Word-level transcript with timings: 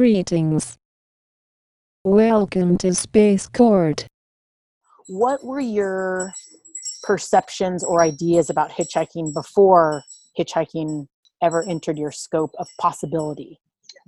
Greetings. 0.00 0.78
Welcome 2.04 2.78
to 2.78 2.94
Space 2.94 3.46
Court. 3.46 4.06
What 5.08 5.44
were 5.44 5.60
your 5.60 6.32
perceptions 7.02 7.84
or 7.84 8.00
ideas 8.00 8.48
about 8.48 8.70
hitchhiking 8.70 9.34
before 9.34 10.02
hitchhiking 10.38 11.06
ever 11.42 11.68
entered 11.68 11.98
your 11.98 12.12
scope 12.12 12.52
of 12.58 12.66
possibility? 12.80 13.60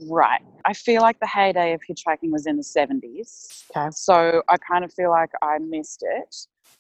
Right. 0.09 0.41
I 0.65 0.73
feel 0.73 1.03
like 1.03 1.21
the 1.21 1.27
heyday 1.27 1.75
of 1.75 1.83
hitchhiking 1.87 2.33
was 2.33 2.47
in 2.47 2.57
the 2.57 2.63
70s. 2.63 3.65
Okay. 3.77 3.91
So 3.93 4.43
I 4.49 4.57
kind 4.57 4.87
of 4.87 4.95
feel 4.95 5.11
like 5.11 5.33
I 5.43 5.59
missed 5.59 6.03
it. 6.09 6.35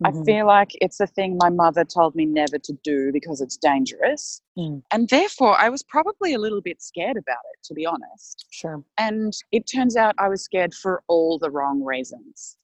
I 0.05 0.11
Mhm. 0.11 0.25
feel 0.25 0.47
like 0.47 0.71
it's 0.81 0.99
a 1.01 1.07
thing 1.07 1.37
my 1.37 1.49
mother 1.49 1.85
told 1.85 2.15
me 2.15 2.25
never 2.25 2.59
to 2.59 2.73
do 2.83 3.13
because 3.13 3.41
it's 3.41 3.57
dangerous. 3.57 4.43
Mm. 4.59 4.83
And 4.91 5.09
therefore, 5.09 5.57
I 5.59 5.69
was 5.69 5.83
probably 5.83 6.35
a 6.35 6.39
little 6.39 6.61
bit 6.61 6.83
scared 6.83 7.17
about 7.17 7.45
it, 7.55 7.63
to 7.65 7.75
be 7.75 7.87
honest. 7.87 8.47
Sure. 8.51 8.83
And 8.99 9.33
it 9.53 9.71
turns 9.73 9.97
out 9.97 10.15
I 10.19 10.29
was 10.29 10.43
scared 10.43 10.75
for 10.75 11.03
all 11.09 11.39
the 11.39 11.51
wrong 11.51 11.83
reasons. 11.85 12.57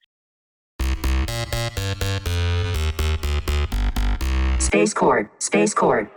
Space 4.59 4.93
Court, 4.93 5.31
Space 5.43 5.73
Court. 5.73 6.13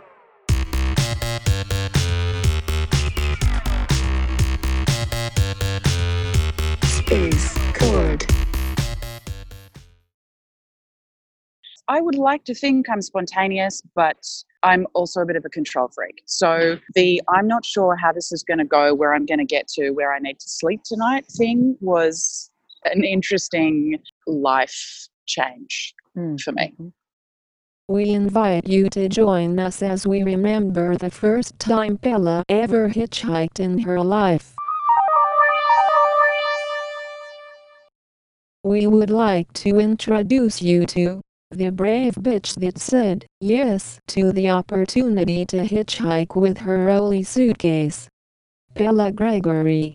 I 11.88 12.00
would 12.00 12.14
like 12.14 12.44
to 12.44 12.54
think 12.54 12.88
I'm 12.88 13.02
spontaneous, 13.02 13.82
but 13.94 14.24
I'm 14.62 14.86
also 14.94 15.20
a 15.20 15.26
bit 15.26 15.36
of 15.36 15.44
a 15.44 15.48
control 15.50 15.88
freak. 15.88 16.22
So 16.26 16.78
the 16.94 17.20
I'm 17.28 17.48
not 17.48 17.64
sure 17.64 17.96
how 17.96 18.12
this 18.12 18.32
is 18.32 18.42
going 18.44 18.58
to 18.58 18.64
go, 18.64 18.94
where 18.94 19.14
I'm 19.14 19.26
going 19.26 19.40
to 19.40 19.44
get 19.44 19.66
to, 19.74 19.90
where 19.90 20.12
I 20.14 20.18
need 20.18 20.38
to 20.38 20.48
sleep 20.48 20.82
tonight 20.84 21.26
thing 21.36 21.76
was 21.80 22.50
an 22.84 23.04
interesting 23.04 23.98
life 24.26 25.08
change 25.26 25.94
Mm. 26.16 26.38
for 26.42 26.52
me. 26.52 26.74
We 27.88 28.10
invite 28.10 28.68
you 28.68 28.90
to 28.90 29.08
join 29.08 29.58
us 29.58 29.82
as 29.82 30.06
we 30.06 30.22
remember 30.22 30.96
the 30.96 31.10
first 31.10 31.58
time 31.58 31.96
Bella 31.96 32.44
ever 32.50 32.90
hitchhiked 32.90 33.58
in 33.58 33.78
her 33.78 33.98
life. 34.00 34.54
We 38.62 38.86
would 38.86 39.08
like 39.08 39.52
to 39.54 39.80
introduce 39.80 40.60
you 40.60 40.84
to 40.86 41.22
the 41.52 41.70
brave 41.70 42.14
bitch 42.14 42.58
that 42.60 42.78
said 42.78 43.26
yes 43.40 43.98
to 44.08 44.32
the 44.32 44.50
opportunity 44.50 45.44
to 45.46 45.58
hitchhike 45.58 46.34
with 46.36 46.58
her 46.58 46.88
only 46.90 47.22
suitcase. 47.22 48.08
Bella 48.74 49.12
Gregory. 49.12 49.94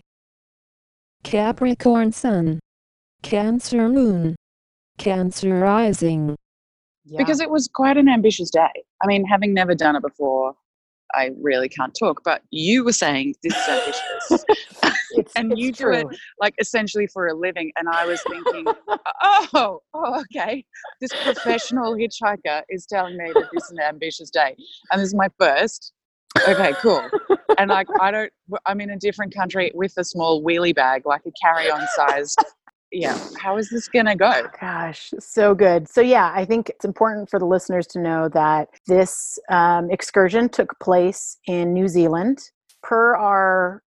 Capricorn 1.24 2.12
Sun. 2.12 2.60
Cancer 3.22 3.88
Moon. 3.88 4.36
Cancer 4.98 5.58
Rising. 5.58 6.36
Yeah. 7.04 7.18
because 7.18 7.40
it 7.40 7.50
was 7.50 7.68
quite 7.72 7.96
an 7.96 8.08
ambitious 8.08 8.50
day. 8.50 8.68
I 9.02 9.06
mean, 9.06 9.24
having 9.24 9.54
never 9.54 9.74
done 9.74 9.96
it 9.96 10.02
before, 10.02 10.54
I 11.14 11.30
really 11.40 11.68
can't 11.68 11.96
talk. 11.98 12.22
But 12.22 12.42
you 12.50 12.84
were 12.84 12.92
saying 12.92 13.34
this 13.42 13.56
is 13.56 13.68
ambitious, 13.68 14.44
it's, 15.12 15.32
and 15.36 15.52
it's 15.52 15.60
you 15.60 15.72
do 15.72 15.90
it 15.90 16.06
like 16.40 16.54
essentially 16.58 17.06
for 17.06 17.26
a 17.28 17.34
living. 17.34 17.72
And 17.76 17.88
I 17.88 18.06
was 18.06 18.22
thinking, 18.28 18.66
oh, 19.22 19.80
oh, 19.94 20.20
okay, 20.20 20.64
this 21.00 21.10
professional 21.24 21.94
hitchhiker 21.94 22.62
is 22.68 22.86
telling 22.86 23.16
me 23.16 23.30
that 23.34 23.48
this 23.52 23.64
is 23.64 23.70
an 23.70 23.80
ambitious 23.80 24.30
day, 24.30 24.56
and 24.90 25.00
this 25.00 25.08
is 25.08 25.14
my 25.14 25.28
first. 25.38 25.92
Okay, 26.46 26.72
cool. 26.82 27.08
And 27.58 27.70
like, 27.70 27.88
I 28.00 28.10
don't. 28.10 28.32
I'm 28.66 28.80
in 28.80 28.90
a 28.90 28.98
different 28.98 29.34
country 29.34 29.72
with 29.74 29.94
a 29.96 30.04
small 30.04 30.44
wheelie 30.44 30.74
bag, 30.74 31.06
like 31.06 31.22
a 31.26 31.32
carry-on 31.42 31.86
sized. 31.94 32.38
Yeah, 32.90 33.18
how 33.38 33.58
is 33.58 33.68
this 33.68 33.88
gonna 33.88 34.16
go? 34.16 34.46
Gosh, 34.60 35.12
so 35.18 35.54
good. 35.54 35.88
So, 35.88 36.00
yeah, 36.00 36.32
I 36.34 36.44
think 36.44 36.70
it's 36.70 36.84
important 36.84 37.28
for 37.28 37.38
the 37.38 37.44
listeners 37.44 37.86
to 37.88 38.00
know 38.00 38.28
that 38.30 38.68
this 38.86 39.38
um, 39.50 39.90
excursion 39.90 40.48
took 40.48 40.78
place 40.80 41.36
in 41.46 41.74
New 41.74 41.88
Zealand. 41.88 42.50
Per 42.82 43.16
our 43.16 43.82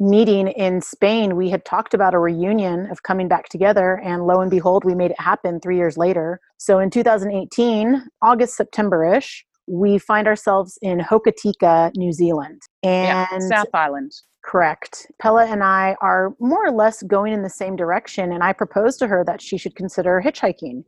meeting 0.00 0.48
in 0.48 0.80
Spain, 0.80 1.36
we 1.36 1.50
had 1.50 1.64
talked 1.64 1.94
about 1.94 2.14
a 2.14 2.18
reunion 2.18 2.90
of 2.90 3.02
coming 3.02 3.28
back 3.28 3.48
together, 3.48 4.00
and 4.02 4.26
lo 4.26 4.40
and 4.40 4.50
behold, 4.50 4.84
we 4.84 4.94
made 4.94 5.10
it 5.10 5.20
happen 5.20 5.60
three 5.60 5.76
years 5.76 5.96
later. 5.96 6.40
So, 6.58 6.78
in 6.78 6.90
2018, 6.90 8.02
August, 8.22 8.56
September 8.56 9.04
ish, 9.04 9.44
we 9.66 9.98
find 9.98 10.26
ourselves 10.26 10.78
in 10.82 10.98
Hokitika, 10.98 11.92
New 11.96 12.12
Zealand. 12.12 12.60
Yeah, 12.82 13.26
And 13.32 13.42
South 13.42 13.74
Island. 13.74 14.12
Correct. 14.44 15.06
Bella 15.22 15.46
and 15.46 15.62
I 15.62 15.96
are 16.02 16.34
more 16.40 16.66
or 16.66 16.72
less 16.72 17.02
going 17.04 17.32
in 17.32 17.42
the 17.42 17.50
same 17.50 17.76
direction, 17.76 18.32
and 18.32 18.42
I 18.42 18.52
proposed 18.52 18.98
to 18.98 19.06
her 19.06 19.24
that 19.24 19.40
she 19.40 19.56
should 19.56 19.76
consider 19.76 20.20
hitchhiking. 20.24 20.82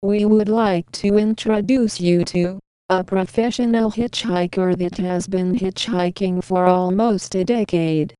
We 0.00 0.24
would 0.24 0.48
like 0.48 0.90
to 0.92 1.18
introduce 1.18 2.00
you 2.00 2.24
to 2.26 2.60
a 2.88 3.04
professional 3.04 3.90
hitchhiker 3.90 4.76
that 4.76 4.98
has 4.98 5.26
been 5.26 5.54
hitchhiking 5.54 6.42
for 6.44 6.66
almost 6.66 7.34
a 7.34 7.44
decade. 7.44 8.14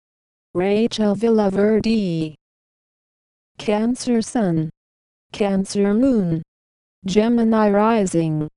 Rachel 0.55 1.15
Villaverde. 1.15 2.35
Cancer 3.59 4.23
Sun. 4.23 4.71
Cancer 5.33 5.95
Moon. 5.95 6.43
Gemini 7.05 7.71
Rising. 7.71 8.49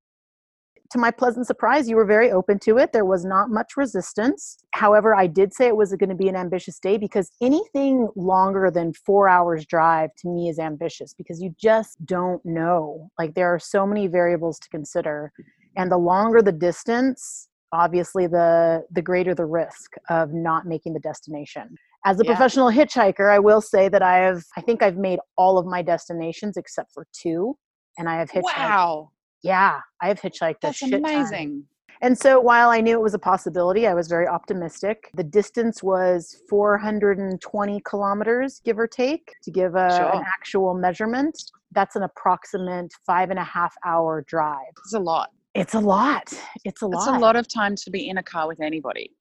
To 0.92 1.00
my 1.00 1.12
pleasant 1.12 1.48
surprise, 1.48 1.90
you 1.90 1.96
were 1.96 2.06
very 2.06 2.32
open 2.32 2.60
to 2.60 2.78
it. 2.78 2.94
There 2.94 3.04
was 3.04 3.26
not 3.26 3.50
much 3.50 3.76
resistance. 3.76 4.60
However, 4.74 5.16
I 5.16 5.28
did 5.28 5.54
say 5.54 5.68
it 5.68 5.76
was 5.76 5.94
going 5.96 6.10
to 6.10 6.16
be 6.16 6.30
an 6.30 6.36
ambitious 6.36 6.80
day 6.80 6.98
because 6.98 7.32
anything 7.42 8.08
longer 8.16 8.72
than 8.72 8.94
four 8.94 9.28
hours 9.28 9.66
drive 9.66 10.12
to 10.20 10.30
me 10.30 10.48
is 10.48 10.60
ambitious 10.60 11.14
because 11.14 11.42
you 11.42 11.54
just 11.60 12.06
don't 12.06 12.46
know. 12.46 13.10
Like, 13.18 13.34
there 13.34 13.54
are 13.54 13.60
so 13.60 13.86
many 13.86 14.08
variables 14.08 14.60
to 14.60 14.70
consider. 14.70 15.34
And 15.76 15.92
the 15.92 15.98
longer 15.98 16.42
the 16.42 16.52
distance, 16.52 17.50
obviously 17.72 18.28
the 18.28 18.84
the 18.92 19.02
greater 19.02 19.36
the 19.36 19.46
risk 19.46 19.94
of 20.10 20.34
not 20.34 20.66
making 20.66 20.94
the 20.94 21.00
destination. 21.00 21.76
As 22.06 22.20
a 22.20 22.24
Yeah. 22.24 22.32
professional 22.36 22.70
hitchhiker 22.70 23.32
i 23.32 23.40
will 23.40 23.62
say 23.62 23.90
that 23.90 24.02
i 24.04 24.18
have 24.18 24.44
i 24.56 24.62
think 24.62 24.82
i've 24.84 24.98
made 24.98 25.20
all 25.38 25.58
of 25.58 25.66
my 25.66 25.82
destinations 25.82 26.56
except 26.56 26.92
for 26.94 27.08
two 27.12 27.58
and 27.98 28.08
i 28.08 28.16
have 28.18 28.30
hitchhiked. 28.30 28.44
Wow, 28.58 29.12
yeah 29.44 29.80
i 30.02 30.08
have 30.08 30.22
hitchhiked 30.22 30.58
a 30.58 30.68
that's 30.68 30.82
amazing. 30.84 31.64
and 32.02 32.16
so 32.18 32.40
while 32.40 32.70
i 32.70 32.80
knew 32.80 32.96
it 33.00 33.02
was 33.02 33.16
a 33.16 33.20
possibility 33.20 33.88
i 33.88 33.94
was 33.94 34.08
very 34.08 34.28
optimistic. 34.28 35.10
The 35.16 35.24
distance 35.24 35.82
was 35.82 36.38
420 36.50 37.82
kilometers 37.90 38.62
give 38.64 38.78
or 38.78 38.88
take 38.88 39.34
to 39.44 39.52
give 39.52 39.76
a, 39.76 40.12
an 40.14 40.24
actual 40.38 40.76
measurement. 40.76 41.36
That's 41.72 41.96
an 41.96 42.04
approximate 42.04 42.92
five 43.06 43.32
and 43.32 43.40
a 43.40 43.44
half 43.44 43.74
hour 43.84 44.24
drive. 44.28 44.74
It's 44.86 44.94
a 44.94 45.00
lot. 45.00 45.30
It's 45.56 45.74
a 45.74 45.80
lot 45.80 46.34
it's 46.66 46.82
a 46.82 46.88
lot. 46.88 46.98
It's 46.98 47.08
a 47.08 47.20
lot 47.20 47.36
of 47.36 47.48
time 47.48 47.76
to 47.84 47.90
be 47.92 48.08
in 48.10 48.18
a 48.18 48.24
car 48.24 48.48
with 48.48 48.60
anybody. 48.62 49.12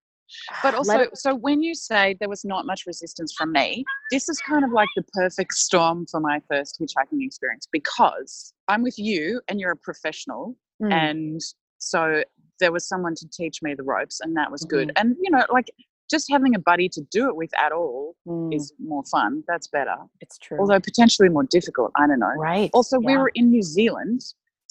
But 0.62 0.74
also, 0.78 1.00
it- 1.00 1.16
so 1.16 1.34
when 1.34 1.62
you 1.62 1.74
say 1.74 2.16
there 2.20 2.28
was 2.28 2.44
not 2.44 2.66
much 2.66 2.82
resistance 2.86 3.34
from 3.36 3.52
me, 3.52 3.84
this 4.10 4.28
is 4.28 4.38
kind 4.40 4.64
of 4.64 4.72
like 4.72 4.88
the 4.96 5.04
perfect 5.12 5.54
storm 5.54 6.06
for 6.10 6.20
my 6.20 6.40
first 6.50 6.78
hitchhiking 6.80 7.24
experience 7.24 7.68
because 7.70 8.52
I'm 8.68 8.82
with 8.82 8.98
you 8.98 9.40
and 9.48 9.60
you're 9.60 9.72
a 9.72 9.76
professional. 9.76 10.56
Mm. 10.82 10.92
And 10.92 11.40
so 11.78 12.22
there 12.60 12.72
was 12.72 12.86
someone 12.88 13.14
to 13.16 13.28
teach 13.32 13.60
me 13.62 13.74
the 13.74 13.82
ropes, 13.82 14.20
and 14.20 14.36
that 14.36 14.50
was 14.50 14.64
good. 14.64 14.88
Mm-hmm. 14.88 15.06
And, 15.08 15.16
you 15.20 15.30
know, 15.30 15.44
like 15.52 15.70
just 16.10 16.26
having 16.30 16.54
a 16.54 16.58
buddy 16.58 16.88
to 16.90 17.00
do 17.10 17.28
it 17.28 17.36
with 17.36 17.50
at 17.58 17.72
all 17.72 18.14
Mm, 18.26 18.54
is 18.56 18.72
more 18.78 19.02
fun. 19.04 19.44
That's 19.46 19.68
better. 19.68 19.96
it's 20.22 20.38
true 20.38 20.58
Although 20.58 20.80
potentially 20.80 21.28
more 21.28 21.44
difficult. 21.44 21.92
I 21.94 22.06
don't 22.06 22.20
know. 22.20 22.32
right 22.38 22.70
Also, 22.72 22.98
we 22.98 23.18
were 23.18 23.30
in 23.34 23.50
New 23.50 23.62
Zealand. 23.62 24.22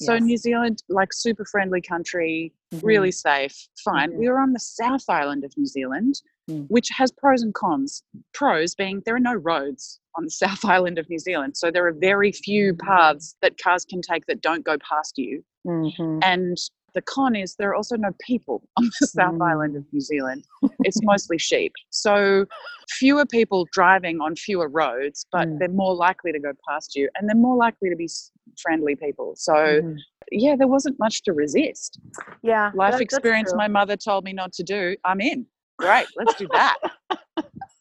So 0.03 0.13
Yes. 0.13 0.23
New 0.23 0.37
Zealand, 0.37 0.83
like 0.89 1.13
super 1.13 1.45
friendly 1.45 1.81
country, 1.81 2.53
Mhm. 2.73 2.81
really 2.83 3.11
safe, 3.11 3.67
fine. 3.83 4.11
Mhm. 4.11 4.17
We 4.17 4.29
were 4.29 4.39
on 4.39 4.53
the 4.53 4.59
South 4.59 5.05
Island 5.09 5.43
of 5.43 5.53
New 5.57 5.65
Zealand, 5.65 6.21
Mm. 6.49 6.67
which 6.69 6.89
has 6.89 7.11
pros 7.11 7.41
and 7.41 7.53
cons. 7.53 8.03
Pros 8.33 8.75
being 8.75 9.01
there 9.05 9.15
are 9.15 9.19
no 9.19 9.33
roads 9.35 10.00
on 10.15 10.25
the 10.25 10.29
South 10.61 10.65
Island 10.65 10.97
of 11.00 11.09
New 11.09 11.19
Zealand, 11.19 11.55
so 11.57 11.71
there 11.71 11.88
are 11.88 11.94
very 11.94 12.31
few 12.31 12.75
paths 12.75 13.35
that 13.41 13.57
cars 13.57 13.85
can 13.85 14.01
take 14.01 14.25
that 14.25 14.41
don't 14.41 14.65
go 14.65 14.77
past 14.79 15.17
you. 15.17 15.44
Mhm. 15.65 16.19
And 16.23 16.57
the 16.94 17.01
con 17.01 17.36
is 17.36 17.56
there 17.56 17.69
are 17.72 17.75
also 17.75 17.95
no 17.98 18.12
people 18.22 18.62
on 18.78 18.90
the 19.00 19.07
South 19.07 19.34
Mm. 19.36 19.50
Island 19.51 19.75
of 19.75 19.84
New 19.92 20.01
Zealand. 20.01 20.44
It's 20.84 21.00
mostly 21.04 21.38
sheep. 21.38 21.74
So 21.90 22.45
fewer 22.90 23.25
people 23.25 23.68
driving 23.72 24.19
on 24.22 24.36
fewer 24.36 24.68
roads, 24.69 25.25
but 25.31 25.48
Mm. 25.48 25.60
they're 25.60 25.69
more 25.69 25.95
likely 25.95 26.31
to 26.31 26.40
go 26.40 26.51
past 26.68 26.95
you 26.95 27.10
and 27.16 27.28
they're 27.28 27.36
more 27.36 27.56
likely 27.57 27.90
to 27.90 27.95
be 27.95 28.10
friendly 28.62 28.95
people. 28.95 29.34
So 29.36 29.54
Mhm. 29.54 29.98
yeah, 30.31 30.56
there 30.56 30.68
wasn't 30.68 30.98
much 31.00 31.24
to 31.24 31.34
resist. 31.34 32.00
yeah 32.44 32.72
Life 32.75 32.94
that- 32.94 33.01
experience 33.01 33.54
my 33.56 33.68
mother 33.68 33.95
told 33.98 34.24
me 34.24 34.34
not 34.34 34.54
to 34.54 34.63
do. 34.63 34.95
I'm 35.06 35.22
in. 35.22 35.45
Great, 35.80 36.07
let's 36.16 36.36
do 36.36 36.48
that. 36.54 36.78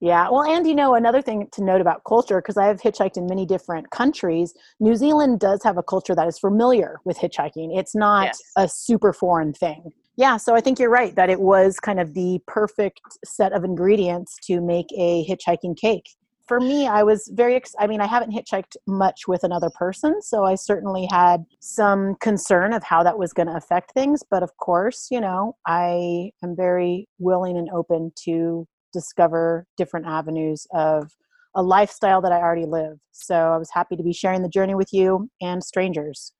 Yeah, 0.00 0.28
well, 0.30 0.44
and 0.44 0.66
you 0.66 0.74
know, 0.74 0.94
another 0.94 1.22
thing 1.22 1.48
to 1.52 1.62
note 1.64 1.80
about 1.80 2.04
culture, 2.04 2.40
because 2.40 2.56
I 2.56 2.66
have 2.66 2.80
hitchhiked 2.80 3.16
in 3.16 3.26
many 3.26 3.44
different 3.46 3.90
countries, 3.90 4.54
New 4.80 4.94
Zealand 4.94 5.40
does 5.40 5.62
have 5.64 5.76
a 5.76 5.82
culture 5.82 6.14
that 6.14 6.28
is 6.28 6.38
familiar 6.38 7.00
with 7.04 7.18
hitchhiking. 7.18 7.76
It's 7.76 7.94
not 7.94 8.26
Yes. 8.26 8.40
a 8.56 8.68
super 8.68 9.12
foreign 9.12 9.52
thing. 9.52 9.92
yeah, 10.16 10.36
so 10.36 10.54
I 10.56 10.60
think 10.60 10.80
you're 10.80 10.90
right 10.90 11.14
that 11.14 11.30
it 11.30 11.40
was 11.40 11.78
kind 11.78 12.00
of 12.00 12.12
the 12.14 12.40
perfect 12.48 13.00
set 13.24 13.52
of 13.52 13.62
ingredients 13.62 14.36
to 14.46 14.60
make 14.60 14.86
a 14.96 15.24
hitchhiking 15.28 15.76
cake. 15.76 16.08
For 16.48 16.58
me, 16.60 16.88
I 16.88 17.02
was 17.04 17.30
very, 17.34 17.54
ex- 17.54 17.74
I 17.78 17.86
mean, 17.86 18.00
I 18.00 18.06
haven't 18.06 18.32
hitchhiked 18.32 18.74
much 18.86 19.28
with 19.28 19.44
another 19.44 19.70
person, 19.70 20.20
so 20.22 20.44
I 20.44 20.54
certainly 20.56 21.06
had 21.10 21.44
some 21.60 22.16
concern 22.16 22.72
of 22.72 22.82
how 22.82 23.02
that 23.04 23.18
was 23.18 23.32
going 23.32 23.46
to 23.48 23.54
affect 23.54 23.92
things. 23.92 24.22
But 24.28 24.42
of 24.42 24.56
course, 24.56 25.06
you 25.10 25.20
know, 25.20 25.54
I 25.66 26.30
am 26.42 26.56
very 26.56 27.06
willing 27.18 27.56
and 27.56 27.68
open 27.70 28.10
to 28.24 28.66
discover 28.92 29.66
different 29.76 30.06
avenues 30.06 30.66
of 30.72 31.10
a 31.54 31.62
lifestyle 31.62 32.20
that 32.22 32.32
I 32.32 32.36
already 32.36 32.66
live. 32.66 32.98
So 33.12 33.34
I 33.34 33.56
was 33.56 33.70
happy 33.72 33.96
to 33.96 34.02
be 34.02 34.12
sharing 34.12 34.42
the 34.42 34.48
journey 34.48 34.74
with 34.74 34.92
you 34.92 35.28
and 35.40 35.62
strangers. 35.62 36.32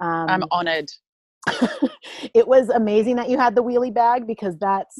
Um, 0.00 0.26
I'm 0.28 0.42
honored. 0.50 0.90
it 2.34 2.46
was 2.46 2.68
amazing 2.68 3.16
that 3.16 3.28
you 3.28 3.38
had 3.38 3.54
the 3.54 3.62
wheelie 3.62 3.92
bag 3.92 4.26
because 4.26 4.56
that's 4.58 4.96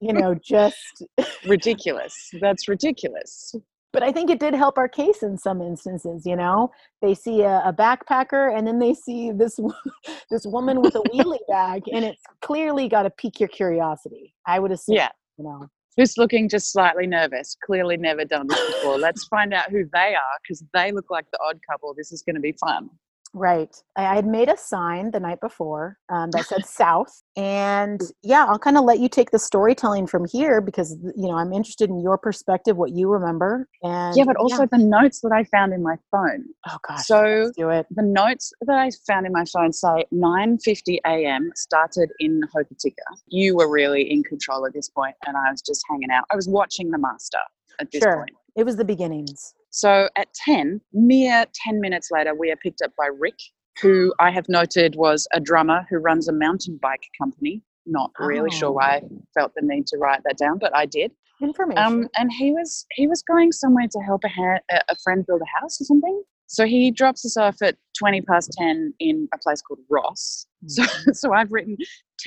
you 0.00 0.12
know 0.12 0.34
just 0.34 1.04
Ridiculous. 1.46 2.30
That's 2.40 2.68
ridiculous. 2.68 3.54
but 3.92 4.02
i 4.02 4.10
think 4.12 4.30
it 4.30 4.38
did 4.40 4.54
help 4.54 4.76
our 4.78 4.88
case 4.88 5.22
in 5.22 5.36
some 5.38 5.60
instances 5.62 6.24
you 6.26 6.36
know 6.36 6.70
they 7.02 7.14
see 7.14 7.42
a, 7.42 7.62
a 7.66 7.72
backpacker 7.72 8.56
and 8.56 8.66
then 8.66 8.78
they 8.78 8.92
see 8.94 9.30
this 9.30 9.58
this 10.30 10.44
woman 10.46 10.80
with 10.80 10.94
a 10.94 11.00
wheelie 11.10 11.38
bag 11.48 11.82
and 11.92 12.04
it's 12.04 12.22
clearly 12.42 12.88
got 12.88 13.02
to 13.04 13.10
pique 13.10 13.38
your 13.40 13.48
curiosity 13.48 14.34
i 14.46 14.58
would 14.58 14.72
assume 14.72 14.96
Yeah. 14.96 15.10
you 15.38 15.44
know 15.44 15.66
Who's 15.96 16.18
looking 16.18 16.48
just 16.48 16.72
slightly 16.72 17.06
nervous? 17.06 17.56
Clearly 17.64 17.96
never 17.96 18.24
done 18.24 18.48
this 18.48 18.66
before. 18.66 18.98
Let's 18.98 19.24
find 19.24 19.54
out 19.54 19.70
who 19.70 19.84
they 19.92 20.14
are 20.14 20.38
because 20.42 20.62
they 20.74 20.92
look 20.92 21.10
like 21.10 21.24
the 21.32 21.38
odd 21.48 21.58
couple. 21.70 21.94
This 21.94 22.12
is 22.12 22.22
going 22.22 22.34
to 22.34 22.40
be 22.40 22.52
fun. 22.52 22.90
Right. 23.38 23.76
I 23.96 24.14
had 24.14 24.26
made 24.26 24.48
a 24.48 24.56
sign 24.56 25.10
the 25.10 25.20
night 25.20 25.40
before 25.42 25.98
um, 26.08 26.30
that 26.30 26.46
said 26.46 26.64
South. 26.66 27.22
And 27.36 28.00
yeah, 28.22 28.46
I'll 28.48 28.58
kind 28.58 28.78
of 28.78 28.84
let 28.84 28.98
you 28.98 29.10
take 29.10 29.30
the 29.30 29.38
storytelling 29.38 30.06
from 30.06 30.24
here 30.26 30.62
because, 30.62 30.96
you 31.14 31.28
know, 31.28 31.36
I'm 31.36 31.52
interested 31.52 31.90
in 31.90 32.00
your 32.00 32.16
perspective, 32.16 32.78
what 32.78 32.92
you 32.92 33.10
remember. 33.10 33.68
And 33.82 34.16
Yeah, 34.16 34.24
but 34.24 34.36
also 34.36 34.64
the 34.66 34.78
notes 34.78 35.20
that 35.20 35.32
I 35.32 35.44
found 35.44 35.74
in 35.74 35.82
my 35.82 35.96
phone. 36.10 36.46
oh 36.66 36.78
gosh, 36.88 37.06
so 37.06 37.20
let's 37.44 37.56
do 37.58 37.68
it. 37.68 37.86
the 37.90 38.02
notes 38.02 38.54
that 38.62 38.78
I 38.78 38.90
found 39.06 39.26
in 39.26 39.32
my 39.32 39.44
phone 39.44 39.70
say 39.74 40.06
9:50 40.14 40.98
a.m. 41.06 41.50
started 41.54 42.10
in 42.18 42.40
Hokitika. 42.56 43.04
You 43.26 43.54
were 43.56 43.70
really 43.70 44.10
in 44.10 44.22
control 44.22 44.64
at 44.66 44.72
this 44.72 44.88
point, 44.88 45.14
and 45.26 45.36
I 45.36 45.50
was 45.50 45.60
just 45.60 45.84
hanging 45.90 46.10
out. 46.10 46.24
I 46.32 46.36
was 46.36 46.48
watching 46.48 46.90
the 46.90 46.98
master 46.98 47.38
at 47.80 47.90
this 47.92 48.02
Sure. 48.02 48.16
point. 48.16 48.30
It 48.56 48.64
was 48.64 48.76
the 48.76 48.84
beginnings. 48.86 49.52
So 49.76 50.08
at 50.16 50.28
10, 50.46 50.80
mere 50.94 51.44
10 51.66 51.80
minutes 51.82 52.08
later, 52.10 52.34
we 52.34 52.50
are 52.50 52.56
picked 52.56 52.80
up 52.80 52.92
by 52.96 53.08
Rick, 53.20 53.34
who 53.82 54.14
I 54.18 54.30
have 54.30 54.48
noted 54.48 54.94
was 54.96 55.28
a 55.34 55.38
drummer 55.40 55.86
who 55.90 55.98
runs 55.98 56.28
a 56.28 56.32
mountain 56.32 56.78
bike 56.80 57.02
company. 57.20 57.60
Not 57.84 58.10
really 58.18 58.50
sure 58.50 58.70
Oh. 58.70 58.72
why 58.72 58.88
I 58.96 59.02
felt 59.38 59.52
the 59.54 59.60
need 59.62 59.86
to 59.88 59.98
write 59.98 60.22
that 60.24 60.38
down, 60.38 60.56
but 60.58 60.74
I 60.74 60.86
did. 60.86 61.12
Information. 61.42 61.84
Um, 61.84 62.08
and 62.16 62.32
he 62.32 62.52
was 62.52 62.86
he 62.92 63.06
was 63.06 63.22
going 63.22 63.52
somewhere 63.52 63.86
to 63.92 64.00
help 64.00 64.22
a, 64.24 64.28
ha- 64.30 64.60
a 64.88 64.96
friend 65.04 65.26
build 65.26 65.42
a 65.42 65.60
house 65.60 65.78
or 65.78 65.84
something. 65.84 66.22
So 66.46 66.64
he 66.64 66.90
drops 66.90 67.26
us 67.26 67.36
off 67.36 67.60
at 67.60 67.76
20 67.98 68.22
past 68.22 68.50
10 68.58 68.94
in 68.98 69.28
a 69.34 69.38
place 69.38 69.60
called 69.60 69.80
Ross. 69.90 70.46
So, 70.68 70.84
so 71.12 71.34
I've 71.34 71.52
written 71.52 71.76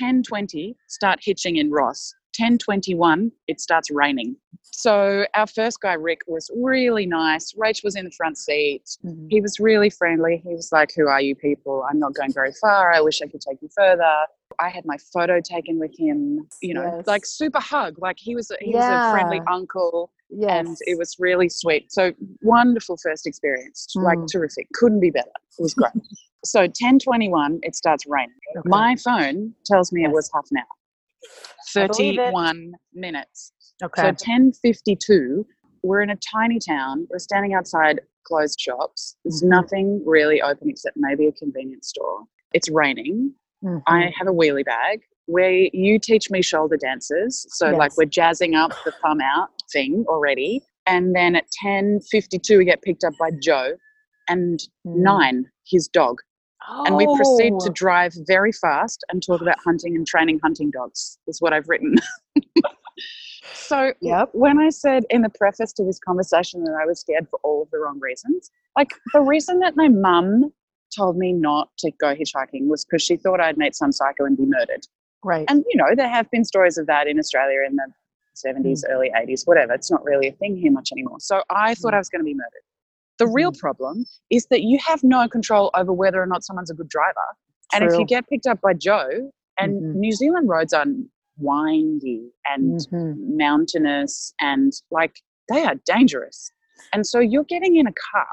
10:20 0.00 0.76
start 0.88 1.18
hitching 1.20 1.56
in 1.56 1.70
Ross. 1.72 2.14
10:21 2.34 3.30
it 3.48 3.60
starts 3.60 3.90
raining. 3.90 4.36
So 4.62 5.26
our 5.34 5.46
first 5.46 5.80
guy 5.80 5.94
Rick 5.94 6.20
was 6.26 6.50
really 6.56 7.04
nice. 7.06 7.52
Rach 7.52 7.82
was 7.84 7.96
in 7.96 8.04
the 8.04 8.10
front 8.12 8.38
seat. 8.38 8.84
Mhm. 9.04 9.26
He 9.30 9.40
was 9.40 9.58
really 9.60 9.90
friendly. 9.90 10.38
He 10.44 10.54
was 10.54 10.70
like, 10.72 10.92
"Who 10.96 11.06
are 11.08 11.20
you 11.20 11.34
people? 11.34 11.84
I'm 11.88 11.98
not 11.98 12.14
going 12.14 12.32
very 12.32 12.52
far. 12.60 12.92
I 12.92 13.00
wish 13.00 13.20
I 13.22 13.26
could 13.26 13.40
take 13.40 13.60
you 13.62 13.68
further." 13.68 14.10
I 14.58 14.68
had 14.68 14.84
my 14.84 14.96
photo 15.12 15.40
taken 15.40 15.78
with 15.78 15.92
him. 15.98 16.46
You 16.60 16.74
know, 16.74 16.96
Yes. 16.96 17.06
like 17.06 17.24
super 17.26 17.60
hug. 17.60 17.98
Like 17.98 18.18
he 18.18 18.34
was 18.34 18.50
a, 18.50 18.56
he 18.60 18.74
was 18.74 18.84
a 18.84 19.10
friendly 19.12 19.40
uncle 19.48 20.12
yes. 20.28 20.66
and 20.66 20.76
it 20.86 20.98
was 20.98 21.16
really 21.18 21.48
sweet. 21.48 21.92
So 21.92 22.12
wonderful 22.42 22.96
first 22.96 23.26
experience, 23.26 23.86
like 23.94 24.18
Mm. 24.18 24.28
terrific. 24.30 24.66
Couldn't 24.74 25.00
be 25.00 25.10
better. 25.10 25.30
It 25.58 25.62
was 25.62 25.74
great. 25.74 25.92
so 26.44 26.66
ten 26.66 26.98
twenty 26.98 27.28
one, 27.28 27.60
it 27.62 27.74
starts 27.76 28.06
raining. 28.06 28.34
Okay. 28.56 28.68
My 28.68 28.96
phone 28.96 29.54
tells 29.66 29.92
me 29.92 30.04
it 30.04 30.10
was 30.10 30.30
half 30.34 30.46
an 30.50 30.58
hour. 30.58 30.66
I 31.76 31.86
believe 31.86 32.18
it. 32.18 32.22
Thirty 32.22 32.32
one 32.32 32.72
minutes. 32.94 33.52
okay. 33.82 34.02
So 34.02 34.12
ten 34.18 34.52
fifty 34.52 34.96
two, 34.96 35.46
we're 35.82 36.02
in 36.02 36.10
a 36.10 36.16
tiny 36.16 36.58
town. 36.58 37.06
We're 37.10 37.18
standing 37.18 37.54
outside 37.54 38.00
closed 38.24 38.60
shops. 38.60 39.16
There's 39.24 39.42
Mhm. 39.42 39.48
nothing 39.48 40.02
really 40.06 40.40
open 40.42 40.68
except 40.68 40.96
maybe 40.96 41.26
a 41.26 41.32
convenience 41.32 41.88
store. 41.88 42.24
It's 42.52 42.68
raining. 42.70 43.34
Mhm. 43.64 43.82
I 43.86 44.12
have 44.18 44.28
a 44.28 44.32
wheelie 44.32 44.64
bag 44.64 45.00
where 45.26 45.50
you 45.52 45.98
teach 45.98 46.30
me 46.30 46.42
shoulder 46.42 46.76
dances. 46.76 47.46
So 47.50 47.70
like 47.70 47.96
we're 47.96 48.04
jazzing 48.06 48.54
up 48.54 48.72
the 48.84 48.92
thumb 49.02 49.20
out 49.20 49.50
thing 49.72 50.04
already. 50.08 50.62
And 50.86 51.14
then 51.14 51.36
at 51.36 51.46
10.52 51.62 52.58
we 52.58 52.64
get 52.64 52.82
picked 52.82 53.04
up 53.04 53.14
by 53.18 53.30
Joe 53.42 53.76
and 54.28 54.58
Mm. 54.86 54.96
nine, 54.96 55.50
his 55.66 55.88
dog. 55.88 56.20
And 56.86 56.96
we 56.96 57.06
proceed 57.16 57.50
to 57.60 57.68
Oh, 57.70 57.72
drive 57.72 58.14
very 58.26 58.52
fast 58.52 59.04
and 59.10 59.22
talk 59.24 59.40
about 59.40 59.58
hunting 59.64 59.96
and 59.96 60.06
training 60.06 60.38
hunting 60.42 60.70
dogs 60.70 61.18
is 61.26 61.40
what 61.40 61.52
I've 61.52 61.68
written. 61.68 61.96
so 63.54 63.92
Yep. 64.00 64.30
when 64.32 64.58
I 64.58 64.70
said 64.70 65.04
in 65.10 65.22
the 65.22 65.28
preface 65.30 65.72
to 65.74 65.84
this 65.84 65.98
conversation 65.98 66.64
that 66.64 66.78
I 66.80 66.86
was 66.86 67.00
scared 67.00 67.28
for 67.28 67.40
all 67.42 67.62
of 67.62 67.70
the 67.70 67.78
wrong 67.78 67.98
reasons, 68.00 68.50
like 68.76 68.90
the 69.12 69.20
reason 69.20 69.58
that 69.60 69.76
my 69.76 69.88
mum 69.88 70.52
told 70.96 71.16
me 71.16 71.32
not 71.32 71.70
to 71.78 71.90
go 72.00 72.14
hitchhiking 72.14 72.66
was 72.68 72.84
because 72.84 73.02
she 73.02 73.16
thought 73.16 73.40
I'd 73.40 73.58
meet 73.58 73.74
some 73.74 73.92
psycho 73.92 74.24
and 74.24 74.36
be 74.36 74.46
murdered. 74.46 74.86
Right. 75.24 75.44
And 75.48 75.64
you 75.68 75.76
know, 75.76 75.94
there 75.94 76.08
have 76.08 76.30
been 76.30 76.44
stories 76.44 76.78
of 76.78 76.86
that 76.86 77.06
in 77.06 77.18
Australia 77.18 77.60
in 77.68 77.76
the 77.76 77.86
70s, 78.36 78.82
early 78.88 79.10
80s, 79.10 79.42
whatever. 79.46 79.72
It's 79.74 79.90
not 79.90 80.02
really 80.04 80.28
a 80.28 80.32
thing 80.32 80.56
here 80.56 80.72
much 80.72 80.90
anymore. 80.92 81.18
So 81.20 81.42
I 81.50 81.74
thought 81.74 81.92
Mm. 81.92 81.96
I 81.96 81.98
was 81.98 82.08
going 82.08 82.20
to 82.20 82.24
be 82.24 82.34
murdered. 82.34 82.62
The 83.20 83.26
real 83.28 83.52
problem 83.52 84.06
is 84.30 84.46
that 84.50 84.62
you 84.62 84.78
have 84.86 85.04
no 85.04 85.28
control 85.28 85.70
over 85.74 85.92
whether 85.92 86.20
or 86.20 86.26
not 86.26 86.42
someone's 86.42 86.70
a 86.70 86.74
good 86.74 86.88
driver. 86.88 87.14
And 87.74 87.84
if 87.84 87.98
you 87.98 88.06
get 88.06 88.26
picked 88.28 88.46
up 88.46 88.60
by 88.62 88.72
Joe, 88.74 89.30
and 89.58 89.74
Mhm. 89.74 89.94
New 89.94 90.12
Zealand 90.12 90.48
roads 90.48 90.72
are 90.72 90.86
windy 91.36 92.32
and 92.48 92.80
Mhm. 92.80 93.16
mountainous 93.36 94.32
and 94.40 94.72
like 94.90 95.20
they 95.50 95.64
are 95.64 95.74
dangerous. 95.84 96.50
And 96.94 97.06
so 97.06 97.18
you're 97.20 97.44
getting 97.44 97.76
in 97.76 97.86
a 97.86 97.92
car 97.92 98.26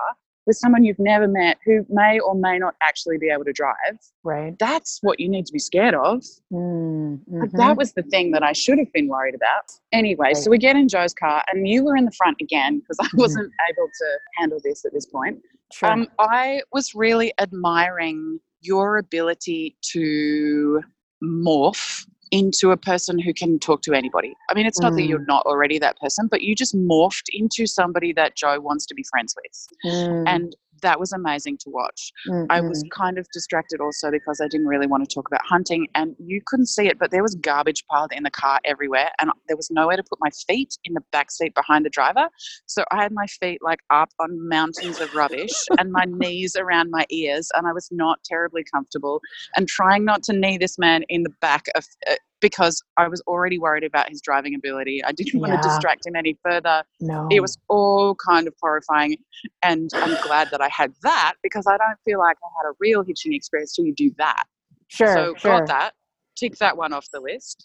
with 0.47 0.55
someone 0.55 0.83
you've 0.83 0.97
never 0.97 1.27
met 1.27 1.57
who 1.65 1.85
may 1.89 2.19
or 2.19 2.33
may 2.33 2.57
not 2.57 2.73
actually 2.81 3.17
be 3.17 3.29
able 3.29 3.43
to 3.43 3.53
drive. 3.53 3.99
Right. 4.23 4.57
That's 4.57 4.99
what 5.03 5.19
you 5.19 5.29
need 5.29 5.45
to 5.45 5.53
be 5.53 5.59
scared 5.59 5.93
of. 5.93 6.23
Mm, 6.51 7.19
that 7.51 7.77
was 7.77 7.93
the 7.93 8.03
thing 8.03 8.31
that 8.31 8.41
I 8.41 8.53
should 8.53 8.79
have 8.79 8.91
been 8.93 9.09
worried 9.09 9.35
about. 9.35 9.71
Anyway, 9.91 10.33
so 10.33 10.49
we 10.49 10.57
get 10.57 10.75
in 10.75 10.87
Joe's 10.87 11.13
car, 11.13 11.43
and 11.51 11.67
you 11.67 11.83
were 11.83 11.95
in 11.95 12.05
the 12.05 12.11
front 12.11 12.37
again 12.41 12.79
because 12.79 12.97
I 12.99 13.07
Mhm. 13.07 13.17
wasn't 13.19 13.53
able 13.69 13.87
to 13.87 14.19
handle 14.37 14.59
this 14.63 14.85
at 14.85 14.93
this 14.93 15.05
point. 15.05 15.41
Sure. 15.73 15.91
Um, 15.91 16.07
I 16.17 16.61
was 16.71 16.95
really 16.95 17.33
admiring 17.39 18.39
your 18.61 18.97
ability 18.97 19.75
to 19.91 20.81
morph 21.23 22.07
into 22.31 22.71
a 22.71 22.77
person 22.77 23.19
who 23.19 23.33
can 23.33 23.59
talk 23.59 23.81
to 23.83 23.93
anybody. 23.93 24.33
I 24.49 24.53
mean, 24.53 24.65
it's 24.65 24.81
not 24.81 24.93
that 24.95 25.03
you're 25.03 25.19
Mm. 25.19 25.27
not 25.27 25.45
already 25.45 25.79
that 25.79 25.97
person, 25.99 26.27
but 26.27 26.41
you 26.41 26.55
just 26.55 26.75
morphed 26.75 27.25
into 27.31 27.65
somebody 27.67 28.13
that 28.13 28.35
Joe 28.35 28.59
wants 28.59 28.85
to 28.87 28.93
be 28.95 29.03
friends 29.03 29.35
with. 29.35 29.93
Mm, 29.93 30.23
And 30.27 30.55
that 30.81 30.99
was 30.99 31.11
amazing 31.11 31.57
to 31.59 31.69
watch. 31.69 32.11
I 32.49 32.61
was 32.61 32.83
mhm. 32.83 32.89
kind 32.91 33.17
of 33.17 33.27
distracted 33.33 33.79
also 33.81 34.11
because 34.11 34.41
I 34.41 34.47
didn't 34.47 34.67
really 34.67 34.87
want 34.87 35.07
to 35.07 35.13
talk 35.13 35.27
about 35.27 35.41
hunting 35.45 35.87
and 35.95 36.15
you 36.19 36.41
couldn't 36.45 36.67
see 36.67 36.87
it, 36.87 36.99
but 36.99 37.11
there 37.11 37.23
was 37.23 37.35
garbage 37.35 37.85
piled 37.89 38.11
in 38.13 38.23
the 38.23 38.31
car 38.31 38.59
everywhere 38.65 39.11
and 39.19 39.31
there 39.47 39.57
was 39.57 39.69
nowhere 39.71 39.97
to 39.97 40.03
put 40.03 40.19
my 40.21 40.29
feet 40.47 40.77
in 40.83 40.93
the 40.93 41.01
back 41.11 41.31
seat 41.31 41.53
behind 41.55 41.85
the 41.85 41.89
driver. 41.89 42.27
So 42.65 42.83
I 42.91 43.01
had 43.01 43.11
my 43.11 43.27
feet 43.27 43.59
like 43.61 43.79
up 43.89 44.09
on 44.19 44.47
mountains 44.47 44.99
of 44.99 45.13
rubbish 45.13 45.53
and 45.77 45.91
my 45.91 46.05
knees 46.05 46.55
around 46.55 46.91
my 46.91 47.05
ears 47.09 47.49
and 47.55 47.67
I 47.67 47.73
was 47.73 47.89
not 47.91 48.23
terribly 48.23 48.63
comfortable 48.63 49.21
and 49.55 49.67
trying 49.67 50.05
not 50.05 50.23
to 50.23 50.33
knee 50.33 50.57
this 50.57 50.77
man 50.77 51.03
in 51.09 51.23
the 51.23 51.33
back 51.41 51.65
of 51.75 51.85
uh, 52.09 52.15
because 52.39 52.81
I 52.97 53.07
was 53.07 53.21
already 53.27 53.57
worried 53.57 53.83
about 53.83 54.09
his 54.09 54.21
driving 54.21 54.55
ability. 54.55 55.03
I 55.03 55.11
didn't 55.11 55.39
want 55.39 55.53
to 55.53 55.67
distract 55.67 56.05
him 56.05 56.15
any 56.15 56.37
further 56.43 56.83
no. 56.99 57.27
it 57.31 57.41
was 57.41 57.57
all 57.69 58.15
kind 58.15 58.47
of 58.47 58.53
horrifying 58.61 59.17
and 59.63 59.89
i'm 59.95 60.17
glad 60.23 60.49
that 60.51 60.61
i 60.61 60.69
had 60.69 60.93
that 61.03 61.33
because 61.43 61.65
i 61.67 61.77
don't 61.77 61.97
feel 62.05 62.19
like 62.19 62.37
i 62.43 62.47
had 62.61 62.69
a 62.69 62.73
real 62.79 63.03
hitching 63.03 63.33
experience 63.33 63.73
till 63.73 63.85
you 63.85 63.93
do 63.95 64.11
that 64.17 64.43
sure. 64.87 65.13
so 65.13 65.35
sure. 65.37 65.59
got 65.59 65.67
that 65.67 65.91
tick 66.37 66.55
that 66.57 66.77
one 66.77 66.93
off 66.93 67.07
the 67.13 67.19
list 67.19 67.61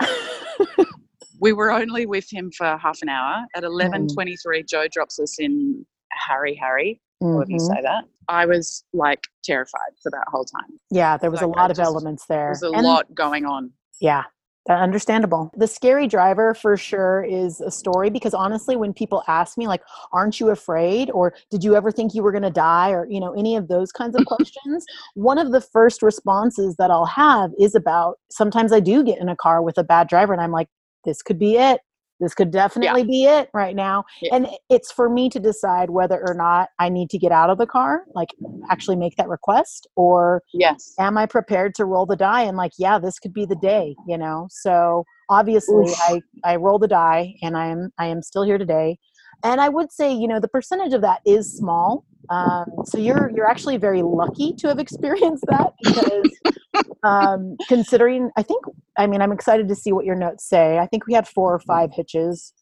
we 1.40 1.52
were 1.52 1.70
only 1.72 2.06
with 2.06 2.26
him 2.30 2.50
for 2.56 2.76
half 2.76 2.98
an 3.02 3.08
hour 3.08 3.44
at 3.56 3.62
11.23 3.62 4.08
mm. 4.14 4.68
joe 4.68 4.86
drops 4.92 5.18
us 5.18 5.38
in 5.38 5.84
Harihari 6.28 7.00
however 7.20 7.44
you 7.48 7.56
mm-hmm. 7.56 7.74
say 7.74 7.82
that 7.82 8.04
i 8.28 8.44
was 8.46 8.84
like 8.92 9.24
terrified 9.44 9.92
for 10.02 10.10
that 10.10 10.24
whole 10.28 10.44
time 10.44 10.78
Yeah, 10.90 11.16
there 11.16 11.30
was 11.30 11.40
a 11.40 11.46
Like, 11.46 11.58
I 11.58 11.60
lot 11.62 11.70
of 11.70 11.78
elements 11.78 12.26
there 12.26 12.38
there. 12.38 12.48
was 12.50 12.62
a 12.62 12.70
And- 12.70 12.86
lot 12.86 13.14
going 13.14 13.44
on 13.46 13.72
Yeah. 14.00 14.24
Uh, 14.70 14.74
understandable. 14.74 15.50
The 15.56 15.66
scary 15.66 16.06
driver 16.06 16.54
for 16.54 16.76
sure 16.76 17.24
is 17.24 17.60
a 17.60 17.70
story 17.70 18.10
because 18.10 18.32
honestly, 18.32 18.76
when 18.76 18.92
people 18.92 19.24
ask 19.26 19.58
me, 19.58 19.66
like, 19.66 19.82
aren't 20.12 20.38
you 20.38 20.50
afraid? 20.50 21.10
Or 21.10 21.34
did 21.50 21.64
you 21.64 21.74
ever 21.74 21.90
think 21.90 22.14
you 22.14 22.22
were 22.22 22.30
going 22.30 22.44
to 22.44 22.50
die? 22.50 22.90
Or, 22.90 23.04
you 23.10 23.18
know, 23.18 23.32
any 23.32 23.56
of 23.56 23.66
those 23.66 23.90
kinds 23.90 24.14
of 24.14 24.24
questions, 24.26 24.86
one 25.14 25.38
of 25.38 25.50
the 25.50 25.60
first 25.60 26.00
responses 26.00 26.76
that 26.76 26.92
I'll 26.92 27.06
have 27.06 27.50
is 27.58 27.74
about 27.74 28.20
sometimes 28.30 28.72
I 28.72 28.78
do 28.78 29.02
get 29.02 29.18
in 29.18 29.28
a 29.28 29.34
car 29.34 29.62
with 29.62 29.78
a 29.78 29.84
bad 29.84 30.08
driver 30.08 30.32
and 30.32 30.40
I'm 30.40 30.52
like, 30.52 30.68
this 31.04 31.22
could 31.22 31.40
be 31.40 31.56
it. 31.56 31.80
This 32.22 32.34
could 32.34 32.52
definitely 32.52 33.02
be 33.04 33.24
it 33.24 33.50
right 33.52 33.74
now. 33.74 34.04
Yeah. 34.22 34.36
And 34.36 34.48
it's 34.70 34.92
for 34.92 35.10
me 35.10 35.28
to 35.30 35.40
decide 35.40 35.90
whether 35.90 36.20
or 36.24 36.34
not 36.34 36.68
I 36.78 36.88
need 36.88 37.10
to 37.10 37.18
get 37.18 37.32
out 37.32 37.50
of 37.50 37.58
the 37.58 37.66
car, 37.66 38.04
like 38.14 38.28
actually 38.70 38.96
make 38.96 39.16
that 39.16 39.28
request, 39.28 39.88
or 39.96 40.42
Yes. 40.54 40.94
am 40.98 41.18
I 41.18 41.26
prepared 41.26 41.74
to 41.74 41.84
roll 41.84 42.06
the 42.06 42.16
die 42.16 42.42
and 42.42 42.56
like, 42.56 42.72
yeah, 42.78 42.98
this 42.98 43.18
could 43.18 43.34
be 43.34 43.44
the 43.44 43.56
day, 43.56 43.96
you 44.06 44.16
know? 44.16 44.46
So 44.50 45.04
obviously 45.28 45.88
Oof. 45.88 46.00
I, 46.00 46.20
I 46.44 46.56
roll 46.56 46.78
the 46.78 46.88
die 46.88 47.34
and 47.42 47.56
I 47.56 47.66
am, 47.66 47.90
I 47.98 48.06
am 48.06 48.22
still 48.22 48.44
here 48.44 48.58
today. 48.58 48.98
And 49.44 49.60
I 49.60 49.68
would 49.68 49.92
say, 49.92 50.12
you 50.12 50.28
know, 50.28 50.40
the 50.40 50.48
percentage 50.48 50.92
of 50.92 51.00
that 51.02 51.20
is 51.26 51.52
small. 51.56 52.04
Um, 52.30 52.66
so 52.84 52.98
you're, 52.98 53.30
you're 53.34 53.46
actually 53.48 53.76
very 53.76 54.02
lucky 54.02 54.52
to 54.58 54.68
have 54.68 54.78
experienced 54.86 55.44
that 55.46 55.70
because 55.80 56.30
um, 57.02 57.56
considering, 57.68 58.30
I 58.36 58.42
think, 58.42 58.64
I 58.96 59.06
mean, 59.06 59.20
I'm 59.22 59.32
excited 59.32 59.68
to 59.68 59.74
see 59.74 59.92
what 59.92 60.04
your 60.04 60.14
notes 60.14 60.48
say. 60.48 60.78
I 60.78 60.86
think 60.86 61.06
we 61.06 61.14
had 61.14 61.26
four 61.26 61.52
or 61.54 61.58
five 61.60 61.90
hitches, 61.92 62.52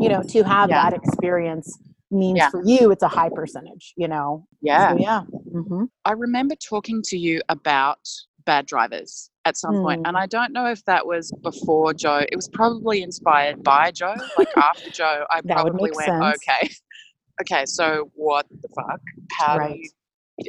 you 0.00 0.08
know, 0.08 0.22
to 0.30 0.42
have 0.44 0.70
Yeah. 0.70 0.90
that 0.90 0.96
experience 0.96 1.78
means 2.10 2.38
Yeah. 2.38 2.50
for 2.50 2.62
you, 2.64 2.90
it's 2.90 3.02
a 3.02 3.08
high 3.08 3.28
percentage, 3.28 3.92
you 3.96 4.08
know? 4.08 4.46
Yeah. 4.62 4.92
So, 4.92 4.98
yeah. 4.98 5.22
hmm 5.52 5.84
I 6.04 6.12
remember 6.12 6.54
talking 6.54 7.02
to 7.06 7.18
you 7.18 7.42
about 7.48 7.98
bad 8.46 8.66
drivers 8.66 9.30
at 9.44 9.56
some 9.56 9.82
point, 9.82 10.00
Hmm. 10.00 10.06
and 10.06 10.16
I 10.16 10.26
don't 10.26 10.52
know 10.52 10.66
if 10.66 10.84
that 10.86 11.06
was 11.06 11.30
before 11.42 11.92
Joe. 11.92 12.18
It 12.30 12.36
was 12.36 12.48
probably 12.48 13.02
inspired 13.02 13.62
by 13.62 13.90
Joe. 13.90 14.14
Like 14.38 14.48
after 14.56 14.90
Joe, 14.90 15.24
I 15.30 15.40
probably 15.42 15.90
went, 15.94 16.06
sense. 16.06 16.36
okay, 16.36 16.70
okay, 17.42 17.64
so 17.66 18.10
what 18.14 18.46
the 18.50 18.68
fuck? 18.74 19.00
How 19.38 19.58
Right. 19.58 19.74
do 19.74 19.80
you? 19.80 19.90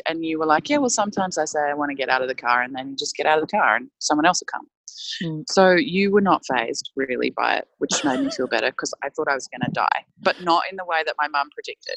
And 0.07 0.25
you 0.25 0.37
were 0.37 0.45
like, 0.45 0.69
yeah, 0.69 0.77
well, 0.77 0.89
sometimes 0.89 1.37
I 1.37 1.45
say 1.45 1.59
I 1.61 1.73
want 1.73 1.89
to 1.91 1.95
get 1.95 2.09
out 2.09 2.21
of 2.21 2.27
the 2.27 2.35
car, 2.35 2.61
and 2.61 2.75
then 2.75 2.89
you 2.89 2.95
just 2.95 3.15
get 3.15 3.25
out 3.25 3.41
of 3.41 3.47
the 3.47 3.57
car, 3.57 3.75
and 3.77 3.89
someone 3.99 4.25
else 4.25 4.41
will 4.41 4.47
come. 4.51 4.67
Mm. 5.23 5.43
So 5.49 5.71
you 5.71 6.11
were 6.11 6.21
not 6.21 6.41
fazed 6.45 6.89
really 6.95 7.29
by 7.29 7.55
it, 7.57 7.67
which 7.77 8.03
made 8.03 8.19
me 8.19 8.29
feel 8.31 8.47
better 8.47 8.67
because 8.71 8.93
I 9.03 9.09
thought 9.09 9.27
I 9.29 9.35
was 9.35 9.47
going 9.47 9.61
to 9.65 9.71
die, 9.71 10.05
but 10.21 10.41
not 10.43 10.63
in 10.69 10.75
the 10.75 10.83
way 10.85 11.03
that 11.05 11.15
my 11.17 11.27
mum 11.29 11.47
predicted. 11.53 11.95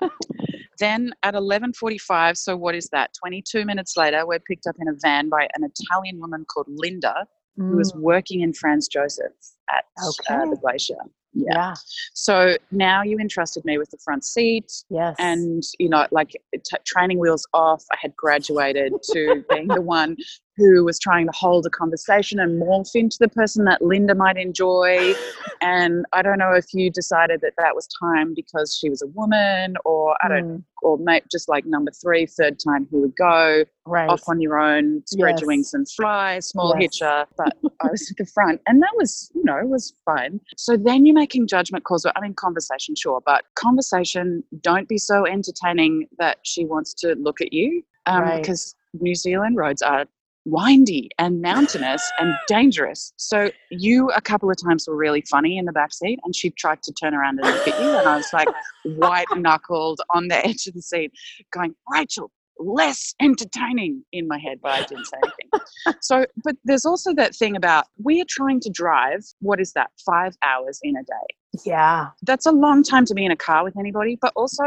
Then 0.80 1.12
at 1.22 1.34
11:45, 1.34 2.36
so 2.36 2.56
what 2.56 2.74
is 2.74 2.88
that? 2.88 3.10
22 3.22 3.64
minutes 3.64 3.96
later, 3.96 4.26
we're 4.26 4.40
picked 4.40 4.66
up 4.66 4.76
in 4.80 4.88
a 4.88 4.94
van 5.00 5.28
by 5.28 5.46
an 5.54 5.62
Italian 5.64 6.18
woman 6.20 6.44
called 6.52 6.66
Linda, 6.68 7.26
who 7.56 7.76
was 7.76 7.92
Mm, 7.92 8.00
working 8.00 8.40
in 8.40 8.52
Franz 8.54 8.88
Josef 8.88 9.32
at 9.70 9.84
uh, 10.30 10.46
the 10.50 10.56
glacier. 10.60 10.96
Yeah. 11.32 11.52
yeah. 11.52 11.74
So 12.14 12.56
now 12.72 13.02
you 13.02 13.18
entrusted 13.18 13.64
me 13.64 13.78
with 13.78 13.90
the 13.90 13.98
front 13.98 14.24
seat, 14.24 14.72
Yes. 14.88 15.14
and 15.18 15.62
you 15.78 15.88
know, 15.88 16.06
like 16.10 16.30
t- 16.54 16.76
training 16.86 17.18
wheels 17.18 17.46
off. 17.52 17.84
I 17.92 17.96
had 18.00 18.16
graduated 18.16 18.92
to 19.12 19.44
being 19.50 19.68
the 19.68 19.80
one 19.82 20.16
who 20.56 20.84
was 20.84 20.98
trying 20.98 21.26
to 21.26 21.32
hold 21.32 21.66
a 21.66 21.70
conversation 21.70 22.38
and 22.40 22.60
morph 22.60 22.90
into 22.94 23.16
the 23.20 23.28
person 23.28 23.64
that 23.64 23.82
Linda 23.82 24.14
might 24.14 24.36
enjoy. 24.36 25.12
And 25.62 26.06
I 26.14 26.22
don't 26.22 26.38
know 26.38 26.52
if 26.52 26.72
you 26.72 26.90
decided 26.90 27.42
that 27.42 27.52
that 27.58 27.74
was 27.74 27.86
time 28.02 28.32
because 28.34 28.74
she 28.74 28.88
was 28.88 29.02
a 29.02 29.06
woman, 29.08 29.74
or 29.84 30.16
I 30.24 30.28
don't, 30.28 30.40
Mm, 30.40 30.64
or 30.80 30.96
maybe 30.96 31.26
just 31.30 31.50
like 31.50 31.66
number 31.66 31.90
three, 32.02 32.24
third 32.24 32.58
time, 32.58 32.86
here 32.90 33.00
we 33.02 33.08
go 33.10 33.64
right. 33.84 34.08
off 34.08 34.22
on 34.26 34.40
your 34.40 34.58
own, 34.58 35.02
spread 35.06 35.38
your 35.38 35.48
wings 35.48 35.74
and 35.74 35.86
fly, 35.86 36.38
small 36.38 36.74
Yes. 36.78 36.94
hitcher. 36.94 37.26
But 37.36 37.54
I 37.82 37.88
was 37.90 38.10
at 38.10 38.16
the 38.16 38.24
front, 38.24 38.62
and 38.66 38.80
that 38.82 38.92
was, 38.96 39.30
you 39.34 39.44
know, 39.44 39.58
it 39.58 39.68
was 39.68 39.92
fun. 40.06 40.40
So 40.56 40.78
then 40.78 41.04
you're 41.04 41.14
making 41.14 41.46
judgment 41.46 41.84
calls. 41.84 42.06
I 42.06 42.18
mean, 42.22 42.32
conversation, 42.32 42.94
sure, 42.94 43.20
but 43.26 43.44
conversation. 43.56 44.42
Don't 44.62 44.88
be 44.88 44.96
so 44.96 45.26
entertaining 45.26 46.06
that 46.18 46.38
she 46.42 46.64
wants 46.64 46.94
to 46.94 47.14
look 47.16 47.42
at 47.42 47.52
you, 47.52 47.82
um, 48.06 48.22
Right. 48.22 48.42
because 48.42 48.74
New 48.98 49.14
Zealand 49.14 49.56
roads 49.58 49.82
are 49.82 50.06
windy 50.44 51.10
and 51.18 51.40
mountainous 51.40 52.02
and 52.18 52.34
dangerous. 52.48 53.12
So 53.16 53.50
you 53.70 54.10
a 54.10 54.20
couple 54.20 54.50
of 54.50 54.56
times 54.62 54.86
were 54.88 54.96
really 54.96 55.22
funny 55.22 55.58
in 55.58 55.64
the 55.64 55.72
back 55.72 55.92
seat 55.92 56.18
and 56.24 56.34
she 56.34 56.50
tried 56.50 56.82
to 56.82 56.92
turn 56.92 57.14
around 57.14 57.40
and 57.40 57.48
look 57.48 57.68
at 57.68 57.80
you 57.80 57.90
and 57.90 58.08
I 58.08 58.16
was 58.16 58.32
like 58.32 58.48
white 58.84 59.26
knuckled 59.36 60.00
on 60.10 60.28
the 60.28 60.36
edge 60.46 60.66
of 60.66 60.74
the 60.74 60.82
seat 60.82 61.12
going, 61.52 61.74
Rachel, 61.92 62.30
less 62.58 63.14
entertaining 63.20 64.04
in 64.12 64.28
my 64.28 64.38
head, 64.38 64.58
but 64.62 64.72
I 64.72 64.82
didn't 64.82 65.06
say 65.06 65.16
anything. 65.22 65.96
so 66.00 66.26
but 66.44 66.56
there's 66.64 66.86
also 66.86 67.14
that 67.14 67.34
thing 67.34 67.56
about 67.56 67.86
we 68.02 68.20
are 68.20 68.26
trying 68.28 68.60
to 68.60 68.70
drive, 68.70 69.24
what 69.40 69.60
is 69.60 69.72
that, 69.74 69.90
five 70.04 70.36
hours 70.42 70.78
in 70.82 70.96
a 70.96 71.02
day 71.02 71.36
yeah. 71.64 72.08
that's 72.22 72.46
a 72.46 72.52
long 72.52 72.82
time 72.82 73.04
to 73.06 73.14
be 73.14 73.24
in 73.24 73.32
a 73.32 73.36
car 73.36 73.64
with 73.64 73.76
anybody, 73.78 74.18
but 74.20 74.32
also 74.36 74.64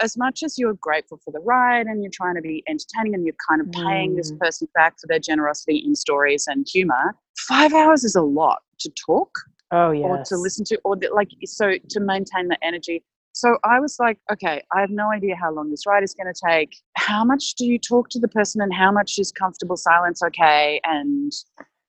as 0.00 0.16
much 0.16 0.42
as 0.42 0.58
you're 0.58 0.74
grateful 0.74 1.18
for 1.24 1.30
the 1.32 1.40
ride 1.40 1.86
and 1.86 2.02
you're 2.02 2.12
trying 2.14 2.34
to 2.34 2.40
be 2.40 2.62
entertaining 2.68 3.14
and 3.14 3.24
you're 3.26 3.34
kind 3.48 3.60
of 3.60 3.70
paying 3.72 4.14
this 4.16 4.32
Mm. 4.32 4.38
person 4.38 4.68
back 4.74 4.98
for 5.00 5.06
their 5.06 5.18
generosity 5.18 5.78
in 5.78 5.94
stories 5.94 6.46
and 6.46 6.66
humor, 6.70 7.16
five 7.36 7.72
hours 7.72 8.04
is 8.04 8.14
a 8.14 8.22
lot 8.22 8.62
to 8.80 8.90
talk 9.06 9.30
Oh, 9.70 9.90
yes. 9.90 10.04
or 10.04 10.24
to 10.24 10.36
listen 10.40 10.64
to, 10.66 10.80
or 10.84 10.96
the, 10.96 11.08
like, 11.12 11.30
so 11.44 11.72
to 11.90 12.00
maintain 12.00 12.48
the 12.48 12.56
energy. 12.64 13.04
So 13.32 13.58
I 13.64 13.78
was 13.80 13.98
like, 14.00 14.18
okay, 14.32 14.62
I 14.72 14.80
have 14.80 14.90
no 14.90 15.10
idea 15.12 15.36
how 15.36 15.52
long 15.52 15.70
this 15.70 15.86
ride 15.86 16.02
is 16.02 16.14
going 16.14 16.32
to 16.32 16.40
take. 16.48 16.74
How 16.96 17.24
much 17.24 17.54
do 17.54 17.66
you 17.66 17.78
talk 17.78 18.08
to 18.10 18.18
the 18.18 18.28
person 18.28 18.60
and 18.62 18.72
how 18.72 18.90
much 18.90 19.18
is 19.18 19.30
comfortable 19.30 19.76
silence 19.76 20.22
okay? 20.22 20.80
And 20.84 21.32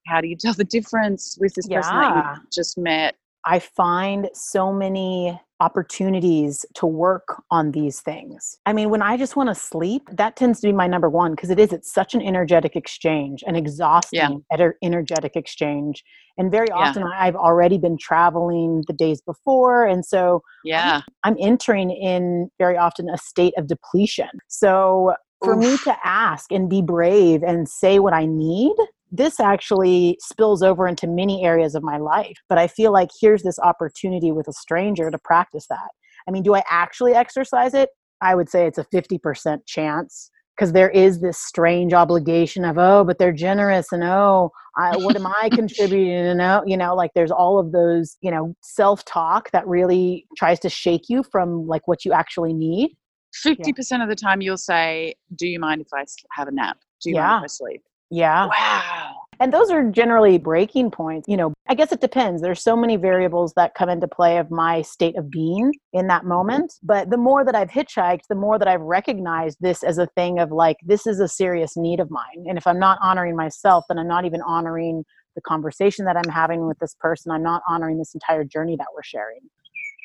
how 0.05 0.21
do 0.21 0.27
you 0.27 0.35
tell 0.35 0.53
the 0.53 0.63
difference 0.63 1.37
with 1.39 1.53
this 1.55 1.67
person 1.67 1.95
that 1.95 2.35
you 2.37 2.41
just 2.51 2.77
met? 2.77 3.15
I 3.45 3.59
find 3.59 4.29
so 4.33 4.73
many 4.73 5.39
opportunities 5.59 6.65
to 6.75 6.85
work 6.85 7.41
on 7.51 7.71
these 7.71 7.99
things. 7.99 8.57
I 8.65 8.73
mean, 8.73 8.89
when 8.89 9.01
I 9.01 9.17
just 9.17 9.35
want 9.35 9.49
to 9.49 9.55
sleep, 9.55 10.09
that 10.11 10.35
tends 10.35 10.59
to 10.61 10.67
be 10.67 10.73
my 10.73 10.87
number 10.87 11.09
one 11.09 11.31
because 11.31 11.49
it 11.49 11.59
is, 11.59 11.73
it's 11.73 11.93
such 11.93 12.13
an 12.13 12.21
energetic 12.21 12.75
exchange, 12.75 13.43
an 13.45 13.55
exhausting 13.55 14.43
ener- 14.53 14.73
energetic 14.81 15.35
exchange. 15.35 16.03
And 16.37 16.51
very 16.51 16.67
Yeah. 16.69 16.77
often 16.77 17.03
I've 17.03 17.35
already 17.35 17.77
been 17.77 17.97
traveling 17.97 18.83
the 18.87 18.93
days 18.93 19.21
before. 19.21 19.85
And 19.85 20.05
so 20.05 20.41
Yeah. 20.63 21.01
I'm 21.23 21.35
entering 21.39 21.91
in 21.91 22.49
very 22.57 22.77
often 22.77 23.09
a 23.09 23.17
state 23.17 23.53
of 23.57 23.67
depletion. 23.67 24.29
So 24.47 25.15
for 25.43 25.55
me 25.55 25.77
to 25.79 25.95
ask 26.03 26.51
and 26.51 26.69
be 26.69 26.81
brave 26.81 27.43
and 27.43 27.67
say 27.67 27.99
what 27.99 28.13
I 28.13 28.25
need, 28.25 28.75
this 29.11 29.39
actually 29.39 30.17
spills 30.21 30.61
over 30.61 30.87
into 30.87 31.07
many 31.07 31.43
areas 31.43 31.75
of 31.75 31.83
my 31.83 31.97
life. 31.97 32.37
But 32.47 32.57
I 32.57 32.67
feel 32.67 32.91
like 32.91 33.09
here's 33.19 33.43
this 33.43 33.59
opportunity 33.59 34.31
with 34.31 34.47
a 34.47 34.53
stranger 34.53 35.09
to 35.09 35.17
practice 35.17 35.65
that. 35.69 35.89
I 36.27 36.31
mean, 36.31 36.43
do 36.43 36.55
I 36.55 36.63
actually 36.69 37.13
exercise 37.13 37.73
it? 37.73 37.89
I 38.21 38.35
would 38.35 38.49
say 38.49 38.67
it's 38.67 38.77
a 38.77 38.83
50% 38.85 39.59
chance 39.65 40.29
because 40.55 40.73
there 40.73 40.89
is 40.89 41.21
this 41.21 41.37
strange 41.39 41.93
obligation 41.93 42.65
of, 42.65 42.77
oh, 42.77 43.05
but 43.05 43.17
they're 43.17 43.31
generous 43.31 43.93
and 43.93 44.03
oh, 44.03 44.51
I, 44.77 44.97
what 44.97 45.15
am 45.15 45.25
I 45.25 45.49
contributing? 45.53 46.13
And 46.13 46.41
oh, 46.41 46.63
you 46.65 46.75
know, 46.75 46.95
like 46.95 47.11
there's 47.15 47.31
all 47.31 47.59
of 47.59 47.71
those, 47.71 48.17
you 48.21 48.29
know, 48.29 48.53
self 48.61 49.05
talk 49.05 49.51
that 49.51 49.65
really 49.67 50.27
tries 50.37 50.59
to 50.61 50.69
shake 50.69 51.03
you 51.07 51.23
from 51.23 51.65
like 51.65 51.87
what 51.87 52.03
you 52.03 52.11
actually 52.11 52.53
need. 52.53 52.97
Fifty 53.33 53.71
percent 53.73 54.03
of 54.03 54.09
the 54.09 54.15
time, 54.15 54.41
you'll 54.41 54.57
say, 54.57 55.13
"Do 55.35 55.47
you 55.47 55.59
mind 55.59 55.81
if 55.81 55.87
I 55.93 56.03
have 56.31 56.47
a 56.47 56.51
nap? 56.51 56.79
Do 57.01 57.09
you 57.09 57.15
Yeah. 57.15 57.27
mind 57.27 57.39
if 57.39 57.43
I 57.43 57.47
sleep?" 57.47 57.83
Yeah. 58.09 58.47
Wow. 58.47 59.15
And 59.41 59.53
those 59.53 59.69
are 59.71 59.89
generally 59.89 60.37
breaking 60.37 60.91
points. 60.91 61.29
You 61.29 61.37
know, 61.37 61.53
I 61.69 61.73
guess 61.73 61.93
it 61.93 62.01
depends. 62.01 62.41
There's 62.41 62.61
so 62.61 62.75
many 62.75 62.97
variables 62.97 63.53
that 63.53 63.73
come 63.73 63.87
into 63.87 64.07
play 64.07 64.37
of 64.37 64.51
my 64.51 64.81
state 64.81 65.17
of 65.17 65.31
being 65.31 65.73
in 65.93 66.07
that 66.07 66.25
moment. 66.25 66.73
But 66.83 67.09
the 67.09 67.17
more 67.17 67.45
that 67.45 67.55
I've 67.55 67.69
hitchhiked, 67.69 68.23
the 68.27 68.35
more 68.35 68.59
that 68.59 68.67
I've 68.67 68.81
recognized 68.81 69.59
this 69.61 69.81
as 69.81 69.97
a 69.97 70.07
thing 70.07 70.39
of 70.39 70.51
like, 70.51 70.75
this 70.85 71.07
is 71.07 71.21
a 71.21 71.27
serious 71.27 71.77
need 71.77 72.01
of 72.01 72.11
mine. 72.11 72.45
And 72.47 72.57
if 72.57 72.67
I'm 72.67 72.79
not 72.79 72.99
honoring 73.01 73.37
myself, 73.37 73.85
then 73.87 73.97
I'm 73.97 74.09
not 74.09 74.25
even 74.25 74.41
honoring 74.41 75.05
the 75.35 75.41
conversation 75.41 76.03
that 76.03 76.17
I'm 76.17 76.31
having 76.31 76.67
with 76.67 76.77
this 76.79 76.95
person. 76.99 77.31
I'm 77.31 77.43
not 77.43 77.61
honoring 77.67 77.97
this 77.97 78.13
entire 78.13 78.43
journey 78.43 78.75
that 78.75 78.87
we're 78.93 79.03
sharing. 79.03 79.39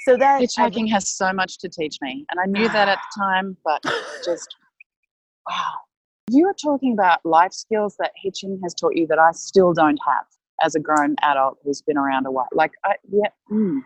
So 0.04 0.16
that 0.18 0.42
Hitchhiking 0.42 0.90
has 0.90 1.10
so 1.10 1.32
much 1.32 1.58
to 1.58 1.68
teach 1.68 1.96
me, 2.02 2.26
and 2.30 2.38
I 2.38 2.44
knew 2.46 2.68
that 2.68 2.88
at 2.88 2.98
the 2.98 3.20
time, 3.22 3.56
but 3.64 3.82
just 4.24 4.54
wow. 5.48 5.72
You 6.30 6.46
were 6.46 6.54
talking 6.54 6.92
about 6.92 7.24
life 7.24 7.52
skills 7.52 7.96
that 7.98 8.12
hitching 8.16 8.58
has 8.62 8.74
taught 8.74 8.96
you 8.96 9.06
that 9.08 9.18
I 9.18 9.32
still 9.32 9.72
don't 9.72 9.98
have 10.06 10.24
as 10.62 10.74
a 10.74 10.80
grown 10.80 11.16
adult 11.22 11.58
who's 11.64 11.82
been 11.82 11.98
around 11.98 12.26
a 12.26 12.30
while. 12.30 12.48
Like, 12.52 12.72
I, 12.84 12.94
yeah, 13.10 13.28
mm, 13.50 13.80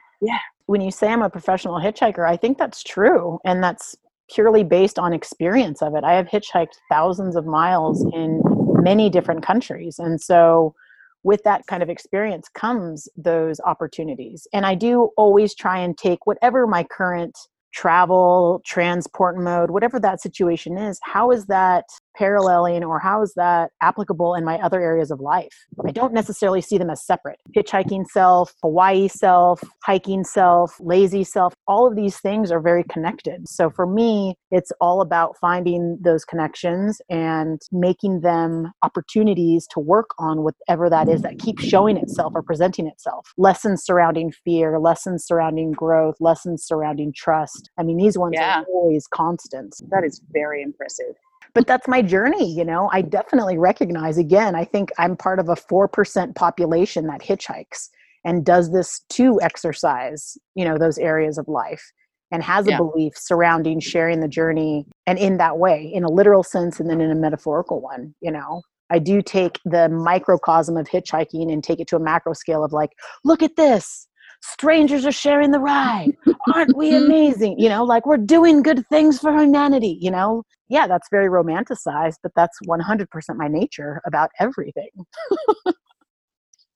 when 0.66 0.80
you 0.80 0.90
say 0.90 1.09
I'm 1.09 1.23
a 1.23 1.30
professional 1.30 1.80
hitchhiker, 1.80 2.28
I 2.28 2.37
think 2.37 2.59
that's 2.59 2.83
true. 2.83 3.38
And 3.45 3.62
that's 3.62 3.97
purely 4.30 4.62
based 4.62 4.99
on 4.99 5.12
experience 5.12 5.83
of 5.83 5.95
it. 5.95 6.04
I 6.04 6.12
have 6.12 6.26
hitchhiked 6.26 6.75
thousands 6.90 7.37
of 7.37 7.47
miles 7.47 8.04
in 8.12 8.42
many 8.83 9.09
different 9.09 9.42
countries. 9.42 9.99
And 9.99 10.21
so 10.21 10.75
with 11.23 11.42
that 11.45 11.66
kind 11.66 11.83
of 11.83 11.88
experience 11.88 12.49
comes 12.49 13.09
those 13.16 13.61
opportunities. 13.61 14.47
And 14.52 14.66
I 14.66 14.75
do 14.75 15.11
always 15.16 15.54
try 15.54 15.78
and 15.78 15.97
take 15.97 16.26
whatever 16.26 16.66
my 16.66 16.85
current 16.85 17.37
travel, 17.73 18.62
transport 18.66 19.38
mode, 19.38 19.71
whatever 19.71 19.99
that 20.00 20.21
situation 20.21 20.76
is, 20.76 20.99
how 21.02 21.30
is 21.30 21.47
that 21.47 21.85
paralleling 22.18 22.84
or 22.84 22.98
how 22.98 23.22
is 23.22 23.32
that 23.37 23.70
applicable 23.80 24.34
in 24.34 24.44
my 24.44 24.56
other 24.58 24.80
areas 24.80 25.10
of 25.10 25.20
life? 25.20 25.66
I 25.87 25.92
don't 25.92 26.12
necessarily 26.12 26.60
see 26.60 26.76
them 26.78 26.90
as 26.90 27.04
separate. 27.04 27.38
Hitchhiking 27.56 28.06
self, 28.08 28.52
Hawaii 28.62 29.08
self, 29.08 29.62
hiking 29.84 30.25
self, 30.25 30.76
lazy 30.80 31.25
self, 31.25 31.54
all 31.66 31.87
of 31.87 31.96
these 31.96 32.18
things 32.18 32.50
are 32.50 32.60
very 32.60 32.84
connected. 32.90 33.48
So 33.48 33.70
for 33.70 33.87
me, 33.87 34.34
it's 34.50 34.72
all 34.80 35.00
about 35.00 35.37
finding 35.40 35.98
those 36.02 36.25
connections 36.25 37.00
and 37.08 37.60
making 37.70 38.20
them 38.20 38.72
opportunities 38.82 39.66
to 39.68 39.80
work 39.80 40.10
on 40.18 40.42
whatever 40.42 40.90
that 40.90 41.08
is 41.08 41.22
that 41.22 41.38
keeps 41.38 41.62
showing 41.62 41.96
itself 41.96 42.32
or 42.34 42.42
presenting 42.42 42.87
itself. 42.87 43.32
Lessons 43.37 43.84
surrounding 43.84 44.32
fear, 44.44 44.78
lessons 44.78 45.25
surrounding 45.25 45.72
growth, 45.72 46.16
lessons 46.20 46.64
surrounding 46.64 47.12
trust. 47.14 47.70
I 47.78 47.82
mean, 47.82 47.96
these 47.96 48.18
ones 48.18 48.34
Yeah. 48.34 48.60
are 48.60 48.64
always 48.72 49.06
constant 49.06 49.75
That 49.90 50.04
is 50.04 50.20
very 50.32 50.62
impressive. 50.62 51.14
But 51.58 51.66
that's 51.66 51.88
my 51.88 52.00
journey 52.00 52.54
you 52.54 52.64
know? 52.64 52.88
I 52.92 53.02
definitely 53.02 53.58
recognize 53.58 54.16
again 54.16 54.54
i 54.54 54.64
think 54.64 54.90
i'm 54.96 55.16
part 55.16 55.40
of 55.40 55.48
a 55.48 55.56
4% 55.56 56.34
population 56.36 57.08
that 57.08 57.20
hitchhikes 57.20 57.88
and 58.24 58.44
does 58.44 58.70
this 58.72 59.00
to 59.10 59.40
exercise 59.42 60.38
you 60.54 60.64
know 60.64 60.78
those 60.78 60.98
areas 60.98 61.36
of 61.36 61.48
life 61.48 61.84
and 62.30 62.42
has 62.42 62.66
a 62.68 62.70
Yeah. 62.70 62.76
belief 62.78 63.14
surrounding 63.16 63.80
sharing 63.80 64.20
the 64.20 64.28
journey 64.28 64.86
and 65.08 65.18
in 65.18 65.38
that 65.38 65.58
way 65.58 65.90
in 65.92 66.04
a 66.04 66.08
literal 66.18 66.44
sense 66.44 66.78
and 66.78 66.88
then 66.88 67.00
in 67.00 67.10
a 67.10 67.14
metaphorical 67.16 67.80
one 67.80 68.14
you 68.20 68.30
know? 68.30 68.62
I 68.90 68.98
do 69.00 69.20
take 69.20 69.58
the 69.66 69.88
microcosm 69.88 70.76
of 70.78 70.86
hitchhiking 70.88 71.52
and 71.52 71.62
take 71.62 71.80
it 71.80 71.88
to 71.88 71.96
a 71.96 72.00
macro 72.00 72.32
scale 72.34 72.62
of 72.64 72.72
like 72.72 72.92
look 73.24 73.42
at 73.42 73.56
this 73.56 74.06
strangers 74.40 75.04
are 75.07 75.12
sharing 75.12 75.50
the 75.50 75.61
ride. 75.61 76.12
Aren't 76.54 76.76
we 76.76 76.92
mm-hmm. 76.92 77.04
amazing? 77.07 77.59
You 77.59 77.68
know 77.68 77.85
like 77.85 78.07
we're 78.07 78.16
doing 78.16 78.62
good 78.62 78.87
things 78.88 79.18
for 79.18 79.33
humanity 79.33 79.99
you 80.00 80.11
know? 80.11 80.45
Yeah 80.68 80.87
that's 80.87 81.09
very 81.11 81.28
romanticized 81.28 82.16
but 82.23 82.33
that's 82.37 82.59
100% 82.68 83.07
my 83.37 83.49
nature 83.49 84.00
about 84.07 84.30
everything. 84.38 84.90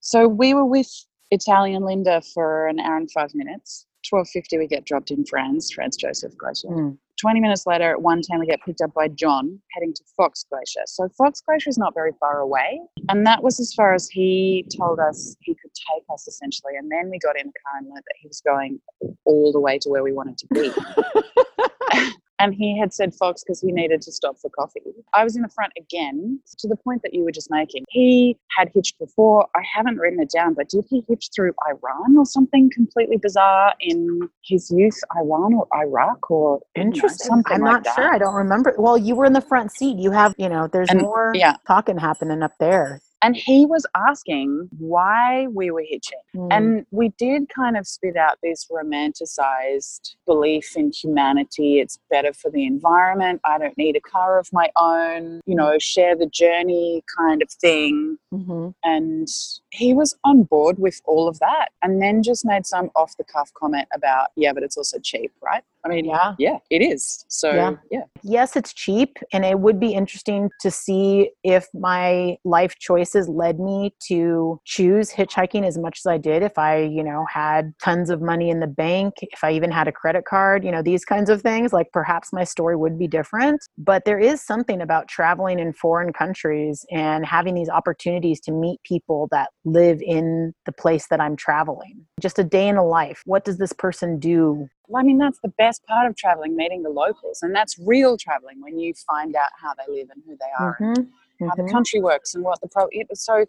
So 0.03 0.27
we 0.27 0.53
were 0.53 0.67
with 0.67 0.89
Italian 1.31 1.85
Linda 1.85 2.21
for 2.35 2.67
an 2.67 2.81
hour 2.81 2.97
and 2.97 3.11
five 3.11 3.35
minutes. 3.35 3.87
Twelve 4.09 4.29
fifty, 4.29 4.59
we 4.59 4.67
get 4.67 4.85
dropped 4.85 5.11
in 5.11 5.25
Franz, 5.25 5.71
Franz 5.71 5.97
Josef 5.97 6.37
Glacier. 6.37 6.69
Mm. 6.69 6.99
Twenty 7.21 7.41
minutes 7.41 7.67
later, 7.67 7.91
at 7.91 8.03
one 8.03 8.21
ten, 8.23 8.41
we 8.41 8.47
get 8.47 8.61
picked 8.65 8.81
up 8.81 8.93
by 8.95 9.09
John, 9.09 9.61
heading 9.73 9.93
to 9.95 10.03
Fox 10.17 10.45
Glacier. 10.51 10.83
So 10.87 11.09
Fox 11.17 11.41
Glacier 11.41 11.71
is 11.71 11.79
not 11.79 11.95
very 11.95 12.13
far 12.19 12.41
away, 12.41 12.81
and 13.09 13.27
that 13.27 13.43
was 13.43 13.61
as 13.61 13.73
far 13.75 13.95
as 13.95 14.09
he 14.09 14.67
told 14.77 14.99
us 14.99 15.37
he 15.41 15.55
could 15.55 15.71
take 15.95 16.05
us, 16.13 16.27
essentially. 16.27 16.73
And 16.77 16.91
then 16.91 17.11
we 17.11 17.19
got 17.19 17.39
in 17.39 17.47
the 17.47 17.53
car 17.65 17.79
and 17.79 17.89
learned 17.89 18.05
that 18.07 18.17
he 18.21 18.29
was 18.29 18.41
going 18.41 18.81
all 19.25 19.53
the 19.53 19.61
way 19.61 19.79
to 19.79 19.89
where 19.89 20.03
we 20.03 20.13
wanted 20.13 20.39
to 20.39 20.47
be. 20.49 20.73
and 22.43 22.55
he 22.55 22.79
had 22.79 22.93
said 22.93 23.15
Fox 23.15 23.43
because 23.45 23.61
he 23.61 23.71
needed 23.73 24.03
to 24.03 24.13
stop 24.13 24.37
for 24.39 24.51
coffee. 24.51 24.81
I 25.15 25.23
was 25.25 25.37
in 25.37 25.43
the 25.43 25.49
front 25.49 25.73
again 25.79 26.41
to 26.59 26.69
the 26.69 26.77
point 26.77 27.03
that 27.03 27.15
you 27.15 27.25
were 27.25 27.31
just 27.33 27.51
making. 27.51 27.85
He 27.89 28.37
had 28.57 28.69
hitched 28.75 28.99
before. 28.99 29.47
I 29.55 29.61
haven't 29.75 29.97
written 29.97 30.21
it 30.21 30.31
down, 30.31 30.55
but 30.55 30.69
did 30.69 30.85
he 30.91 31.05
hitch 31.09 31.29
through 31.35 31.53
Iran 31.69 32.17
or 32.19 32.27
something 32.27 32.71
completely 32.75 33.17
bizarre 33.17 33.73
in 33.81 34.29
his 34.45 34.71
youth? 34.71 34.99
Iran 35.17 35.55
or 35.55 35.67
Iraq 35.75 36.31
or 36.31 36.61
know, 36.77 36.83
interesting 36.83 37.29
something 37.29 37.55
i'm 37.55 37.61
like 37.63 37.73
not 37.73 37.85
that. 37.85 37.95
sure 37.95 38.13
i 38.15 38.19
don't 38.19 38.35
remember 38.35 38.75
well 38.79 38.99
you 38.99 39.15
were 39.15 39.25
in 39.25 39.33
the 39.33 39.41
front 39.41 39.71
seat 39.71 39.97
you 39.99 40.11
have 40.11 40.35
you 40.39 40.49
know 40.49 40.67
there's 40.73 40.89
And- 40.91 41.03
more 41.03 41.33
yeah. 41.35 41.57
talking 41.67 41.97
happening 41.99 42.43
up 42.43 42.53
there 42.59 43.01
And 43.23 43.37
he 43.37 43.67
was 43.67 43.87
asking 43.95 44.69
why 44.79 45.47
we 45.49 45.71
were 45.71 45.85
hitching. 45.87 46.19
Mm. 46.35 46.49
And 46.51 46.87
we 46.91 47.11
did 47.11 47.49
kind 47.49 47.77
of 47.77 47.87
spit 47.87 48.17
out 48.17 48.39
this 48.43 48.67
romanticized 48.71 50.17
belief 50.27 50.77
in 50.77 50.91
humanity. 50.93 51.79
It's 51.79 51.99
better 52.11 52.33
for 52.33 52.51
the 52.51 52.67
environment. 52.67 53.41
I 53.45 53.59
don't 53.59 53.79
need 53.79 53.97
a 53.97 54.01
car 54.01 54.39
of 54.39 54.53
my 54.53 54.71
own, 54.77 55.41
you 55.47 55.55
know, 55.55 55.79
share 55.79 56.17
the 56.17 56.27
journey 56.27 57.05
kind 57.17 57.43
of 57.43 57.51
thing. 57.51 58.19
Mhm. 58.33 58.75
And 58.83 59.29
he 59.73 59.95
was 59.95 60.15
on 60.25 60.45
board 60.45 60.79
with 60.79 61.01
all 61.07 61.29
of 61.29 61.39
that. 61.41 61.71
And 61.83 62.01
then 62.01 62.23
just 62.23 62.45
made 62.45 62.67
some 62.67 62.91
off 62.95 63.17
the 63.17 63.25
cuff 63.25 63.51
comment 63.55 63.89
about, 63.95 64.29
yeah, 64.37 64.53
but 64.53 64.63
it's 64.63 64.77
also 64.77 64.99
cheap, 64.99 65.33
right? 65.43 65.63
I 65.85 65.89
mean, 65.89 66.05
yeah 66.05 66.35
yeah, 66.39 66.59
it 66.71 66.83
is. 66.83 67.25
So, 67.29 67.53
Yeah. 67.53 67.73
yeah. 67.91 68.05
yes, 68.23 68.57
it's 68.57 68.73
cheap, 68.73 69.19
and 69.33 69.45
it 69.45 69.59
would 69.61 69.81
be 69.81 69.95
interesting 69.95 70.51
to 70.61 70.71
see 70.71 71.31
if 71.43 71.67
my 71.75 72.37
life 72.45 72.77
choices 72.79 73.29
led 73.29 73.59
me 73.59 73.95
to 74.09 74.61
choose 74.65 75.11
hitchhiking 75.11 75.67
as 75.67 75.79
much 75.79 76.01
as 76.01 76.07
I 76.07 76.19
did. 76.19 76.43
If 76.43 76.59
I, 76.59 76.79
you 76.83 77.03
know, 77.03 77.25
had 77.29 77.73
tons 77.83 78.11
of 78.11 78.21
money 78.21 78.51
in 78.51 78.61
the 78.61 78.67
bank, 78.67 79.15
if 79.23 79.43
I 79.43 79.53
even 79.53 79.71
had 79.71 79.89
a 79.89 79.93
credit 79.93 80.25
card, 80.25 80.65
you 80.65 80.71
know, 80.71 80.83
these 80.83 81.05
kinds 81.05 81.31
of 81.31 81.43
things, 81.43 81.73
like 81.73 81.91
perhaps 81.93 82.33
my 82.33 82.45
story 82.45 82.77
would 82.77 82.99
be 82.99 83.09
different. 83.09 83.61
But 83.79 84.05
there 84.05 84.19
is 84.19 84.41
something 84.41 84.81
about 84.81 85.09
traveling 85.09 85.59
in 85.59 85.73
foreign 85.73 86.13
countries 86.13 86.85
and 86.91 87.25
having 87.27 87.55
these 87.55 87.69
opportunities 87.69 88.41
to 88.43 88.53
meet 88.53 88.81
people 88.85 89.29
that 89.31 89.51
live 89.65 90.03
in 90.03 90.53
the 90.67 90.73
place 90.73 91.07
that 91.09 91.21
I'm 91.21 91.37
traveling. 91.37 92.05
Just 92.21 92.39
a 92.39 92.45
day 92.45 92.69
in 92.69 92.77
a 92.77 92.85
life. 92.85 93.23
What 93.27 93.45
does 93.45 93.59
this 93.59 93.73
person 93.73 94.19
do? 94.19 94.69
Well, 94.89 95.01
I 95.01 95.05
mean, 95.05 95.19
that's 95.19 95.39
the 95.41 95.49
best 95.57 95.85
part 95.87 96.09
of 96.09 96.17
traveling, 96.17 96.57
meeting 96.57 96.83
the 96.83 96.91
locals. 96.91 97.43
And 97.43 97.55
that's 97.55 97.79
real 97.79 98.17
traveling 98.17 98.61
when 98.61 98.79
you 98.79 98.93
find 99.09 99.35
out 99.37 99.51
how 99.61 99.73
they 99.75 99.93
live 99.93 100.09
and 100.11 100.23
who 100.27 100.37
they 100.37 100.51
are 100.59 100.77
and 100.81 100.97
Mhm, 100.99 101.49
how 101.49 101.55
the 101.57 101.63
mhm. 101.63 101.71
country 101.71 102.01
works 102.01 102.35
and 102.35 102.45
what 102.45 102.61
the 102.61 102.69
pro. 102.69 102.89
It, 102.91 103.07
so, 103.17 103.45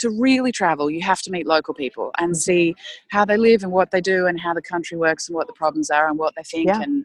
to 0.00 0.10
really 0.10 0.50
travel, 0.50 0.90
you 0.90 1.00
have 1.02 1.22
to 1.22 1.30
meet 1.30 1.46
local 1.46 1.74
people 1.74 2.10
and 2.18 2.36
see 2.36 2.74
how 3.10 3.24
they 3.24 3.36
live 3.36 3.62
and 3.62 3.70
what 3.70 3.92
they 3.92 4.00
do 4.00 4.26
and 4.26 4.40
how 4.40 4.52
the 4.52 4.60
country 4.62 4.96
works 4.98 5.28
and 5.28 5.36
what 5.36 5.46
the 5.46 5.52
problems 5.52 5.90
are 5.90 6.08
and 6.08 6.18
what 6.18 6.34
they 6.34 6.42
think. 6.42 6.66
Yeah. 6.66 6.82
And 6.82 7.04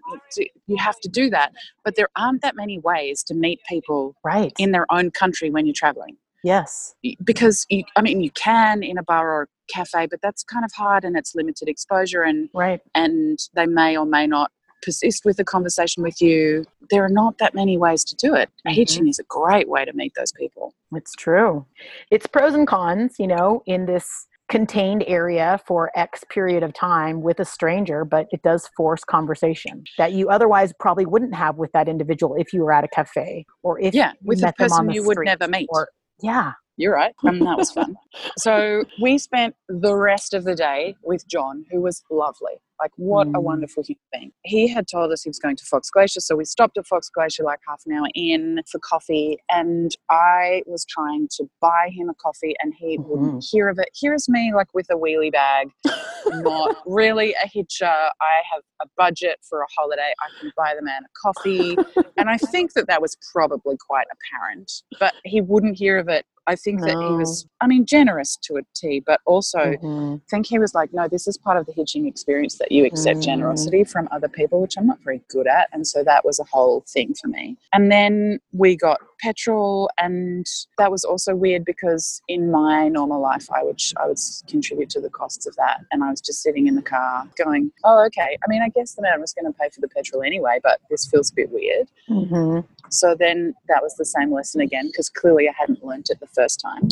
you 0.65 0.77
have 0.77 0.99
to 1.01 1.09
do 1.09 1.29
that. 1.29 1.53
But 1.85 1.95
there 1.95 2.09
aren't 2.15 2.41
that 2.41 2.55
many 2.55 2.79
ways 2.79 3.21
to 3.25 3.35
meet 3.35 3.59
people 3.69 4.15
Right. 4.23 4.51
in 4.57 4.71
their 4.71 4.87
own 4.91 5.11
country 5.11 5.51
when 5.51 5.67
you're 5.67 5.75
traveling. 5.75 6.17
Yes. 6.43 6.93
Because, 7.23 7.65
you, 7.69 7.83
I 7.95 8.01
mean, 8.01 8.21
you 8.21 8.31
can 8.31 8.83
in 8.83 8.97
a 8.97 9.03
bar 9.03 9.29
or 9.31 9.41
a 9.43 9.47
cafe, 9.73 10.07
but 10.07 10.21
that's 10.21 10.43
kind 10.43 10.63
of 10.65 10.71
hard 10.73 11.03
and 11.03 11.17
it's 11.17 11.35
limited 11.35 11.67
exposure 11.67 12.23
and 12.23 12.49
Right. 12.53 12.81
and 12.95 13.39
they 13.53 13.65
may 13.65 13.97
or 13.97 14.05
may 14.05 14.27
not 14.27 14.51
persist 14.83 15.25
with 15.25 15.37
the 15.37 15.43
conversation 15.43 16.03
with 16.03 16.21
you. 16.21 16.63
There 16.91 17.03
are 17.03 17.09
not 17.09 17.39
that 17.39 17.53
many 17.55 17.77
ways 17.77 18.03
to 18.05 18.15
do 18.15 18.35
it. 18.35 18.49
Mhm. 18.65 18.71
Hitching 18.73 19.07
is 19.07 19.19
a 19.19 19.23
great 19.23 19.67
way 19.67 19.83
to 19.85 19.91
meet 19.93 20.13
those 20.15 20.31
people. 20.31 20.73
It's 20.93 21.13
true. 21.13 21.65
It's 22.11 22.27
pros 22.27 22.53
and 22.53 22.67
cons, 22.67 23.15
you 23.19 23.27
know, 23.27 23.63
in 23.65 23.87
this 23.87 24.27
contained 24.49 25.03
area 25.07 25.59
for 25.67 25.91
X 25.95 26.23
period 26.29 26.63
of 26.63 26.71
time 26.73 27.21
with 27.21 27.37
a 27.41 27.43
stranger, 27.43 28.05
but 28.05 28.27
it 28.31 28.41
does 28.43 28.69
force 28.77 29.03
conversation 29.03 29.83
that 29.97 30.13
you 30.13 30.29
otherwise 30.29 30.71
probably 30.79 31.05
wouldn't 31.05 31.35
have 31.35 31.57
with 31.57 31.71
that 31.73 31.89
individual 31.89 32.35
if 32.35 32.53
you 32.53 32.61
were 32.63 32.71
at 32.71 32.85
a 32.85 32.87
cafe 32.87 33.45
or 33.63 33.77
if 33.81 33.93
Yeah, 33.93 34.11
you 34.21 34.27
with 34.29 34.39
a 34.39 34.43
met 34.43 34.57
them 34.57 34.65
on 34.65 34.69
person 34.69 34.87
the 34.87 34.93
you 34.93 35.03
would 35.05 35.17
never 35.25 35.49
meet. 35.49 35.67
Or 35.69 35.89
yeah, 36.21 36.53
You're 36.77 36.93
right. 36.93 37.13
And 37.23 37.41
that 37.41 37.57
was 37.57 37.71
fun. 37.71 37.95
so 38.37 38.83
we 39.01 39.17
spent 39.17 39.55
the 39.67 39.95
rest 39.95 40.33
of 40.33 40.43
the 40.43 40.55
day 40.55 40.95
with 41.03 41.27
John, 41.27 41.65
who 41.71 41.81
was 41.81 42.03
lovely. 42.11 42.53
Like, 42.79 42.91
what 42.97 43.25
a 43.25 43.31
Mm. 43.31 43.41
wonderful 43.41 43.81
human 43.81 43.99
being. 44.13 44.31
He 44.43 44.67
had 44.67 44.87
told 44.87 45.11
us 45.11 45.23
he 45.23 45.29
was 45.31 45.39
going 45.39 45.55
to 45.55 45.65
Fox 45.65 45.89
Glacier. 45.89 46.19
So 46.19 46.35
we 46.35 46.45
stopped 46.45 46.77
at 46.77 46.85
Fox 46.85 47.09
Glacier 47.09 47.43
like 47.43 47.59
half 47.67 47.81
an 47.87 47.93
hour 47.93 48.05
in 48.13 48.61
for 48.71 48.77
coffee. 48.77 49.39
And 49.49 49.95
I 50.11 50.61
was 50.67 50.85
trying 50.85 51.27
to 51.37 51.49
buy 51.59 51.89
him 51.91 52.07
a 52.09 52.13
coffee, 52.13 52.53
and 52.61 52.75
he 52.77 52.99
wouldn't 52.99 53.43
hear 53.49 53.67
of 53.69 53.79
it. 53.79 53.89
Here's 53.99 54.29
me, 54.29 54.53
like, 54.53 54.67
with 54.75 54.85
a 54.91 54.95
wheelie 54.95 55.31
bag, 55.31 55.69
not 56.27 56.75
really 56.85 57.33
a 57.43 57.47
hitcher. 57.47 57.85
I 57.87 58.35
have 58.53 58.61
a 58.83 58.85
budget 58.95 59.39
for 59.49 59.61
a 59.61 59.65
holiday. 59.75 60.13
I 60.23 60.39
can 60.39 60.51
buy 60.55 60.75
the 60.77 60.83
man 60.85 61.01
a 61.03 61.09
coffee. 61.19 61.75
and 62.15 62.29
I 62.29 62.37
think 62.37 62.73
that 62.73 62.85
that 62.87 63.01
was 63.01 63.17
probably 63.33 63.77
quite 63.89 64.05
apparent, 64.11 64.71
but 64.99 65.15
he 65.25 65.41
wouldn't 65.41 65.77
hear 65.79 65.97
of 65.97 66.09
it. 66.09 66.27
I 66.47 66.55
think 66.55 66.81
that 66.81 66.97
he 67.01 67.11
was, 67.11 67.45
I 67.61 67.67
mean, 67.67 67.85
generous 67.85 68.37
to 68.43 68.55
a 68.57 68.61
T, 68.73 69.01
but 69.05 69.19
also 69.25 69.59
Mhm. 69.59 70.15
I 70.15 70.29
think 70.29 70.45
he 70.47 70.59
was 70.59 70.73
like, 70.73 70.93
no, 70.93 71.07
this 71.07 71.27
is 71.27 71.37
part 71.37 71.57
of 71.57 71.65
the 71.65 71.71
hitching 71.73 72.05
experience 72.07 72.57
that 72.57 72.71
you 72.71 72.85
accept 72.85 73.19
Mm. 73.19 73.23
generosity 73.23 73.83
from 73.83 74.07
other 74.11 74.27
people, 74.27 74.61
which 74.61 74.77
I'm 74.77 74.87
not 74.87 74.99
very 75.01 75.21
good 75.29 75.47
at. 75.47 75.69
And 75.71 75.85
so 75.87 76.03
that 76.03 76.25
was 76.25 76.39
a 76.39 76.43
whole 76.45 76.83
thing 76.87 77.13
for 77.13 77.27
me. 77.27 77.57
And 77.73 77.91
then 77.91 78.39
we 78.51 78.75
got 78.75 78.99
petrol, 79.19 79.89
and 79.97 80.45
that 80.77 80.91
was 80.91 81.03
also 81.03 81.35
weird 81.35 81.65
because 81.65 82.21
in 82.27 82.51
my 82.51 82.87
normal 82.87 83.21
life, 83.21 83.47
I 83.51 83.63
would 83.63 83.81
I 83.97 84.07
would 84.07 84.19
contribute 84.47 84.89
to 84.91 85.01
the 85.01 85.09
costs 85.09 85.45
of 85.47 85.55
that, 85.57 85.81
and 85.91 86.03
I 86.03 86.09
was 86.09 86.21
just 86.21 86.41
sitting 86.41 86.67
in 86.67 86.75
the 86.75 86.81
car 86.81 87.27
going, 87.37 87.71
oh, 87.83 88.05
okay. 88.05 88.37
I 88.43 88.47
mean, 88.47 88.61
I 88.61 88.69
guess 88.69 88.93
the 88.93 89.01
man 89.01 89.19
was 89.21 89.33
going 89.33 89.51
to 89.51 89.57
pay 89.57 89.69
for 89.69 89.81
the 89.81 89.87
petrol 89.87 90.23
anyway, 90.23 90.59
but 90.61 90.79
this 90.89 91.05
feels 91.07 91.31
a 91.31 91.35
bit 91.35 91.49
weird. 91.51 91.87
Mhm. 92.09 92.65
So 92.89 93.15
then 93.15 93.53
that 93.67 93.81
was 93.81 93.95
the 93.95 94.05
same 94.05 94.31
lesson 94.31 94.61
again 94.61 94.87
because 94.87 95.09
clearly 95.09 95.49
I 95.49 95.53
hadn't 95.57 95.83
learnt 95.83 96.09
it 96.09 96.19
the 96.19 96.27
first 96.27 96.59
time. 96.59 96.87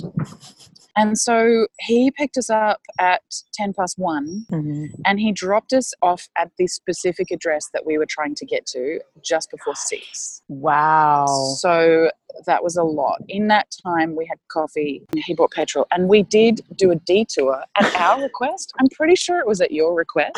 And 0.96 1.18
so 1.18 1.68
he 1.80 2.10
picked 2.12 2.38
us 2.38 2.50
up 2.50 2.80
at 3.00 3.22
10 3.54 3.74
past 3.74 3.98
one 3.98 4.46
Mhm. 4.52 4.88
and 5.06 5.20
he 5.20 5.32
dropped 5.32 5.74
us 5.74 5.94
off 6.02 6.30
at 6.38 6.52
the 6.58 6.68
specific 6.68 7.32
address 7.32 7.70
that 7.74 7.86
we 7.86 7.98
were 7.98 8.06
trying 8.08 8.36
to 8.36 8.46
get 8.46 8.66
to 8.68 9.00
just 9.24 9.52
before 9.52 9.76
six. 9.76 10.42
Wow. 10.48 11.26
So 11.60 12.10
that 12.46 12.64
was 12.64 12.76
a 12.78 12.84
lot. 12.84 13.22
In 13.30 13.48
that 13.48 13.68
time, 13.86 14.16
we 14.16 14.26
had 14.26 14.38
coffee, 14.52 15.04
he 15.16 15.34
bought 15.34 15.52
petrol, 15.52 15.86
and 15.92 16.08
we 16.10 16.24
did 16.24 16.62
do 16.76 16.92
a 16.92 16.96
detour 16.96 17.64
at 17.80 17.96
our 17.96 18.22
request. 18.22 18.74
I'm 18.80 18.88
pretty 18.90 19.16
sure 19.16 19.40
it 19.40 19.48
was 19.48 19.62
at 19.62 19.72
your 19.72 19.94
request. 19.94 20.36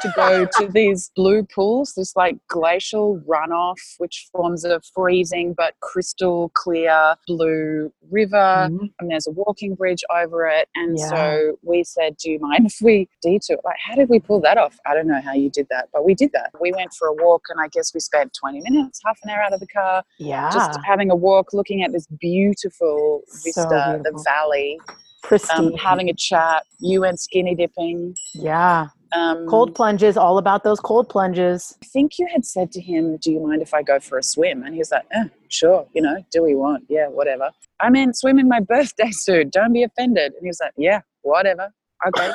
to 0.00 0.12
go 0.16 0.46
to 0.58 0.66
these 0.72 1.10
blue 1.16 1.42
pools, 1.44 1.94
this 1.94 2.16
like 2.16 2.36
glacial 2.48 3.20
runoff, 3.28 3.78
which 3.98 4.28
forms 4.32 4.64
a 4.64 4.80
freezing 4.94 5.54
but 5.54 5.74
crystal 5.80 6.50
clear 6.54 7.16
blue 7.26 7.92
river. 8.10 8.68
Mhm. 8.70 8.90
And 9.00 9.10
there's 9.10 9.26
a 9.26 9.30
walking 9.30 9.74
bridge 9.74 10.02
over 10.14 10.46
it. 10.46 10.68
And 10.74 10.98
Yeah. 10.98 11.08
so 11.08 11.58
we 11.62 11.84
said, 11.84 12.16
Do 12.16 12.30
you 12.30 12.38
mind 12.38 12.66
if 12.66 12.76
we 12.82 13.08
detour? 13.22 13.58
Like, 13.64 13.76
how 13.84 13.94
did 13.94 14.08
we 14.08 14.18
pull 14.20 14.40
that 14.40 14.58
off? 14.58 14.76
I 14.86 14.94
don't 14.94 15.06
know 15.06 15.20
how 15.20 15.32
you 15.32 15.50
did 15.50 15.66
that, 15.70 15.88
but 15.92 16.04
we 16.04 16.14
did 16.14 16.32
that. 16.32 16.50
We 16.60 16.72
went 16.72 16.92
for 16.94 17.08
a 17.08 17.12
walk, 17.14 17.42
and 17.50 17.60
I 17.60 17.68
guess 17.68 17.92
we 17.94 18.00
spent 18.00 18.32
20 18.38 18.60
minutes, 18.62 19.00
half 19.04 19.18
an 19.24 19.30
hour 19.30 19.42
out 19.42 19.52
of 19.52 19.60
the 19.60 19.66
car, 19.66 20.02
Yeah. 20.18 20.50
just 20.50 20.78
having 20.84 21.10
a 21.10 21.16
walk, 21.16 21.33
looking 21.52 21.82
at 21.82 21.92
this 21.92 22.06
beautiful 22.20 23.22
vista, 23.44 23.62
the 23.68 24.00
beautiful. 24.02 24.22
valley, 24.24 24.80
Pristine. 25.22 25.66
um, 25.66 25.72
having 25.74 26.08
a 26.10 26.14
chat. 26.14 26.64
You 26.80 27.00
went 27.02 27.20
skinny 27.20 27.54
dipping. 27.54 28.14
yeah. 28.34 28.88
Um, 29.12 29.46
Cold 29.46 29.76
plunges, 29.76 30.16
all 30.16 30.38
about 30.38 30.64
those 30.64 30.80
cold 30.80 31.08
plunges. 31.08 31.78
I 31.80 31.86
think 31.86 32.18
you 32.18 32.26
had 32.32 32.44
said 32.44 32.72
to 32.72 32.80
him, 32.80 33.16
Do 33.18 33.30
you 33.30 33.38
mind 33.46 33.62
if 33.62 33.72
I 33.72 33.80
go 33.80 34.00
for 34.00 34.18
a 34.18 34.24
swim? 34.24 34.64
And 34.64 34.74
he 34.74 34.80
was 34.80 34.90
like, 34.90 35.04
eh, 35.12 35.24
Sure, 35.48 35.86
you 35.94 36.02
know, 36.02 36.16
do 36.32 36.42
we 36.42 36.56
want? 36.56 36.82
Yeah, 36.88 37.06
whatever. 37.06 37.50
I 37.80 37.90
mean, 37.90 38.12
swim 38.12 38.40
in 38.40 38.48
my 38.48 38.58
birthday 38.68 39.12
suit. 39.12 39.52
Don't 39.52 39.72
be 39.72 39.84
offended. 39.84 40.32
And 40.32 40.40
he 40.42 40.48
was 40.48 40.58
like, 40.60 40.72
Yeah, 40.76 41.00
whatever. 41.22 41.72
Okay. 42.08 42.32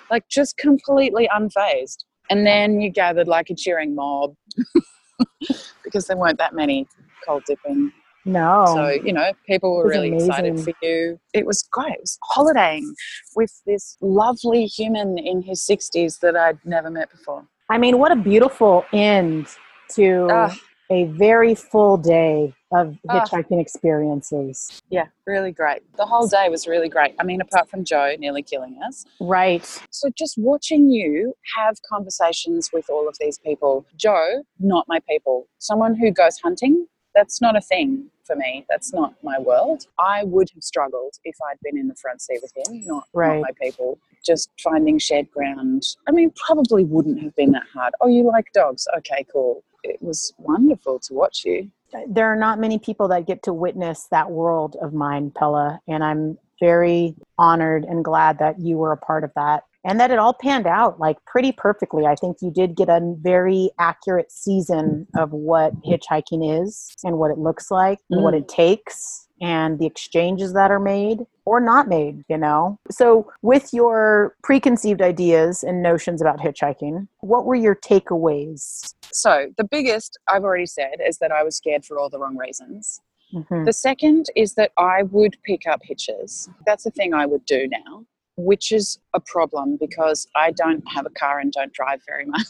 like, 0.10 0.24
just 0.28 0.56
completely 0.56 1.28
unfazed. 1.32 1.98
And 2.28 2.44
then 2.44 2.80
you 2.80 2.90
gathered 2.90 3.28
like 3.28 3.48
a 3.50 3.54
cheering 3.54 3.94
mob 3.94 4.34
because 5.84 6.06
there 6.06 6.16
weren't 6.16 6.38
that 6.38 6.54
many 6.54 6.88
cold 7.24 7.44
dipping. 7.46 7.92
No. 8.24 8.64
So, 8.66 8.88
you 8.88 9.12
know, 9.12 9.32
people 9.46 9.74
were 9.76 9.88
really 9.88 10.14
excited 10.14 10.60
for 10.60 10.72
you. 10.82 11.18
It 11.32 11.46
was 11.46 11.66
great. 11.70 11.92
It 11.94 12.00
was 12.00 12.18
holidaying 12.24 12.94
with 13.34 13.52
this 13.66 13.96
lovely 14.00 14.66
human 14.66 15.18
in 15.18 15.42
his 15.42 15.60
60s 15.66 16.20
that 16.20 16.36
I'd 16.36 16.58
never 16.64 16.90
met 16.90 17.10
before. 17.10 17.46
I 17.70 17.78
mean, 17.78 17.98
what 17.98 18.12
a 18.12 18.16
beautiful 18.16 18.84
end 18.92 19.46
to 19.94 20.28
Ah. 20.30 20.54
a 20.90 21.04
very 21.04 21.54
full 21.54 21.96
day 21.96 22.52
of 22.72 22.96
Ah. 23.08 23.20
hitchhiking 23.24 23.60
experiences. 23.60 24.80
Yeah, 24.90 25.06
really 25.26 25.50
great. 25.52 25.82
The 25.96 26.04
whole 26.06 26.26
day 26.28 26.48
was 26.48 26.66
really 26.68 26.88
great. 26.88 27.14
I 27.18 27.24
mean, 27.24 27.40
apart 27.40 27.68
from 27.68 27.84
Joe 27.84 28.14
nearly 28.18 28.42
killing 28.42 28.78
us. 28.86 29.04
Right. 29.20 29.64
So 29.90 30.08
just 30.16 30.34
watching 30.36 30.90
you 30.90 31.34
have 31.56 31.76
conversations 31.88 32.70
with 32.72 32.88
all 32.90 33.08
of 33.08 33.16
these 33.20 33.38
people. 33.38 33.86
Joe, 33.96 34.42
not 34.58 34.86
my 34.88 35.00
people. 35.08 35.46
Someone 35.58 35.94
who 35.94 36.10
goes 36.10 36.38
hunting, 36.38 36.86
that's 37.14 37.40
not 37.40 37.56
a 37.56 37.60
thing 37.60 38.06
for 38.24 38.36
me. 38.36 38.64
That's 38.68 38.92
not 38.92 39.14
my 39.22 39.38
world. 39.38 39.86
I 39.98 40.24
would 40.24 40.48
have 40.54 40.62
struggled 40.62 41.14
if 41.24 41.36
I'd 41.50 41.58
been 41.62 41.78
in 41.78 41.88
the 41.88 41.94
front 41.96 42.20
seat 42.22 42.40
with 42.42 42.52
him, 42.56 42.86
not, 42.86 43.04
Right. 43.12 43.40
not 43.40 43.42
my 43.42 43.66
people. 43.66 43.98
Just 44.24 44.50
finding 44.62 44.98
shared 44.98 45.30
ground. 45.30 45.82
I 46.06 46.12
mean, 46.12 46.32
probably 46.46 46.84
wouldn't 46.84 47.22
have 47.22 47.34
been 47.36 47.52
that 47.52 47.64
hard. 47.72 47.94
Oh, 48.00 48.08
you 48.08 48.22
like 48.24 48.52
dogs? 48.52 48.86
Okay, 48.98 49.26
cool. 49.32 49.64
It 49.82 50.00
was 50.02 50.32
wonderful 50.38 50.98
to 51.00 51.14
watch 51.14 51.44
you. 51.44 51.70
There 52.06 52.30
are 52.32 52.36
not 52.36 52.58
many 52.60 52.78
people 52.78 53.08
that 53.08 53.26
get 53.26 53.42
to 53.44 53.52
witness 53.52 54.06
that 54.10 54.30
world 54.30 54.76
of 54.80 54.92
mine, 54.94 55.30
Bella, 55.30 55.80
and 55.88 56.04
I'm 56.04 56.38
very 56.60 57.16
honored 57.38 57.84
and 57.84 58.04
glad 58.04 58.38
that 58.38 58.60
you 58.60 58.76
were 58.76 58.92
a 58.92 58.96
part 58.96 59.24
of 59.24 59.32
that 59.34 59.64
and 59.84 59.98
that 60.00 60.10
it 60.10 60.18
all 60.18 60.34
panned 60.34 60.66
out 60.66 61.00
like 61.00 61.16
pretty 61.26 61.52
perfectly. 61.52 62.06
I 62.06 62.14
think 62.14 62.38
you 62.40 62.50
did 62.50 62.76
get 62.76 62.88
a 62.88 63.00
very 63.20 63.70
accurate 63.78 64.30
season 64.30 65.06
of 65.16 65.32
what 65.32 65.72
hitchhiking 65.82 66.62
is 66.62 66.94
and 67.04 67.18
what 67.18 67.30
it 67.30 67.38
looks 67.38 67.70
like 67.70 67.98
and 68.10 68.22
what 68.22 68.34
it 68.34 68.48
takes 68.48 69.26
and 69.40 69.78
the 69.78 69.86
exchanges 69.86 70.52
that 70.52 70.70
are 70.70 70.78
made 70.78 71.20
or 71.46 71.60
not 71.60 71.88
made, 71.88 72.22
you 72.28 72.36
know. 72.36 72.78
So, 72.90 73.32
with 73.42 73.72
your 73.72 74.36
preconceived 74.42 75.00
ideas 75.00 75.62
and 75.62 75.82
notions 75.82 76.20
about 76.20 76.38
hitchhiking, 76.40 77.08
what 77.20 77.46
were 77.46 77.54
your 77.54 77.74
takeaways? 77.74 78.94
So 79.12 79.48
the 79.56 79.64
biggest 79.64 80.18
I've 80.28 80.44
already 80.44 80.66
said 80.66 80.96
is 81.04 81.18
that 81.18 81.32
I 81.32 81.42
was 81.42 81.56
scared 81.56 81.84
for 81.84 81.98
all 81.98 82.08
the 82.10 82.18
wrong 82.18 82.36
reasons. 82.36 83.00
Mhm. 83.34 83.64
The 83.64 83.72
second 83.72 84.26
is 84.36 84.54
that 84.54 84.72
I 84.76 85.04
would 85.04 85.36
pick 85.44 85.66
up 85.66 85.80
hitches. 85.82 86.48
That's 86.66 86.86
a 86.86 86.90
thing 86.90 87.14
I 87.14 87.26
would 87.26 87.44
do 87.46 87.66
now, 87.68 88.04
which 88.36 88.72
is 88.72 88.98
a 89.14 89.20
problem 89.20 89.76
because 89.80 90.26
I 90.36 90.50
don't 90.52 90.82
have 90.88 91.06
a 91.06 91.10
car 91.10 91.38
and 91.38 91.52
don't 91.52 91.72
drive 91.72 92.00
very 92.06 92.24
much. 92.26 92.46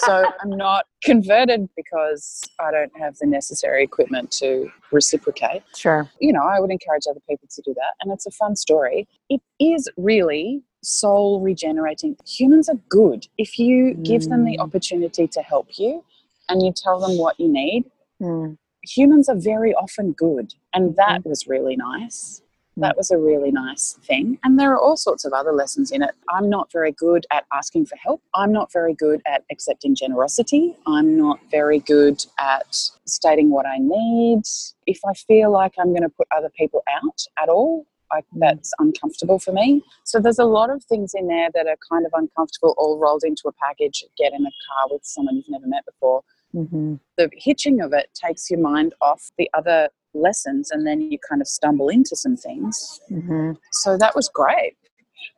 so 0.00 0.24
I'm 0.40 0.50
not 0.50 0.86
converted 1.02 1.68
because 1.76 2.42
I 2.60 2.70
don't 2.70 2.92
have 2.98 3.16
the 3.18 3.26
necessary 3.26 3.82
equipment 3.84 4.30
to 4.32 4.70
reciprocate. 4.92 5.62
Sure. 5.76 6.10
You 6.20 6.32
know, 6.32 6.42
I 6.42 6.60
would 6.60 6.70
encourage 6.70 7.04
other 7.08 7.20
people 7.28 7.48
to 7.50 7.62
do 7.62 7.74
that. 7.74 7.94
And 8.00 8.12
it's 8.12 8.26
a 8.26 8.30
fun 8.30 8.56
story. 8.56 9.08
It 9.30 9.40
is 9.60 9.88
really 9.96 10.62
soul 10.82 11.40
regenerating. 11.40 12.16
Humans 12.26 12.68
are 12.68 12.78
good. 12.88 13.26
If 13.38 13.58
you 13.58 13.94
give 13.94 14.28
them 14.28 14.44
the 14.44 14.56
Mm. 14.58 14.62
opportunity 14.62 15.26
to 15.26 15.42
help 15.42 15.78
you 15.78 16.04
and 16.48 16.62
you 16.62 16.72
tell 16.72 17.00
them 17.00 17.18
what 17.18 17.38
you 17.40 17.48
need, 17.48 17.84
Mm. 18.22 18.58
humans 18.82 19.28
are 19.28 19.36
very 19.36 19.74
often 19.74 20.12
good 20.12 20.54
and 20.74 20.96
that 20.96 21.20
Mm-hmm. 21.20 21.28
was 21.28 21.46
really 21.46 21.76
nice 21.76 22.42
that 22.80 22.96
was 22.96 23.10
a 23.10 23.18
really 23.18 23.50
nice 23.50 23.98
thing. 24.04 24.38
And 24.44 24.58
there 24.58 24.72
are 24.72 24.78
all 24.78 24.96
sorts 24.96 25.24
of 25.24 25.32
other 25.32 25.52
lessons 25.52 25.90
in 25.90 26.02
it. 26.02 26.12
I'm 26.30 26.48
not 26.48 26.70
very 26.72 26.92
good 26.92 27.26
at 27.30 27.44
asking 27.52 27.86
for 27.86 27.96
help. 27.96 28.22
I'm 28.34 28.52
not 28.52 28.72
very 28.72 28.94
good 28.94 29.20
at 29.26 29.44
accepting 29.50 29.94
generosity. 29.94 30.76
I'm 30.86 31.16
not 31.16 31.40
very 31.50 31.80
good 31.80 32.24
at 32.38 32.74
stating 33.06 33.50
what 33.50 33.66
i 33.66 33.76
need. 33.78 34.42
If 34.86 35.00
i 35.06 35.12
feel 35.14 35.50
like 35.50 35.72
i'm 35.78 35.88
going 35.88 36.02
to 36.02 36.08
put 36.08 36.28
other 36.36 36.50
people 36.56 36.82
out 36.92 37.20
at 37.42 37.48
all 37.48 37.86
I, 38.10 38.22
that's 38.36 38.72
uncomfortable 38.78 39.38
for 39.38 39.52
me. 39.52 39.82
So 40.04 40.18
there's 40.18 40.38
a 40.38 40.44
lot 40.44 40.70
of 40.70 40.82
things 40.84 41.12
in 41.14 41.28
there 41.28 41.50
that 41.52 41.66
are 41.66 41.76
kind 41.90 42.06
of 42.06 42.12
uncomfortable, 42.14 42.74
all 42.78 42.98
rolled 42.98 43.22
into 43.22 43.42
a 43.48 43.52
package. 43.52 44.02
Get 44.16 44.32
in 44.32 44.46
a 44.46 44.50
car 44.66 44.88
with 44.90 45.04
someone 45.04 45.36
you've 45.36 45.50
never 45.50 45.66
met 45.66 45.84
before. 45.84 46.22
Hmm 46.52 46.94
the 47.18 47.28
hitching 47.34 47.82
of 47.82 47.92
it 47.92 48.08
takes 48.14 48.50
your 48.50 48.60
mind 48.60 48.94
off 49.02 49.30
the 49.36 49.50
other 49.52 49.90
lessons 50.20 50.70
and 50.70 50.86
then 50.86 51.00
you 51.00 51.18
kind 51.28 51.40
of 51.40 51.48
stumble 51.48 51.88
into 51.88 52.16
some 52.16 52.36
things. 52.36 53.00
hmm 53.08 53.52
So 53.72 53.96
that 53.98 54.14
was 54.14 54.28
great. 54.28 54.76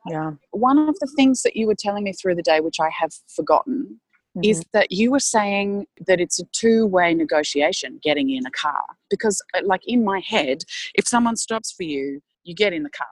Yeah. 0.09 0.31
One 0.51 0.77
of 0.77 0.97
the 0.99 1.11
things 1.15 1.41
that 1.43 1.55
you 1.55 1.67
were 1.67 1.75
telling 1.77 2.03
me 2.03 2.13
through 2.13 2.35
the 2.35 2.41
day, 2.43 2.59
which 2.59 2.79
I 2.79 2.89
have 2.89 3.11
forgotten, 3.35 3.99
Mhm. 4.37 4.45
is 4.45 4.63
that 4.73 4.91
you 4.91 5.11
were 5.11 5.19
saying 5.19 5.87
that 6.07 6.19
it's 6.21 6.39
a 6.39 6.45
two 6.53 6.85
way 6.87 7.13
negotiation 7.13 7.99
getting 8.01 8.29
in 8.29 8.45
a 8.45 8.51
car. 8.51 8.83
Because, 9.09 9.41
uh, 9.53 9.61
like 9.63 9.81
in 9.85 10.03
my 10.03 10.19
head, 10.19 10.63
if 10.95 11.07
someone 11.07 11.35
stops 11.35 11.71
for 11.71 11.83
you, 11.83 12.21
you 12.43 12.55
get 12.55 12.73
in 12.73 12.83
the 12.83 12.89
car. 12.89 13.07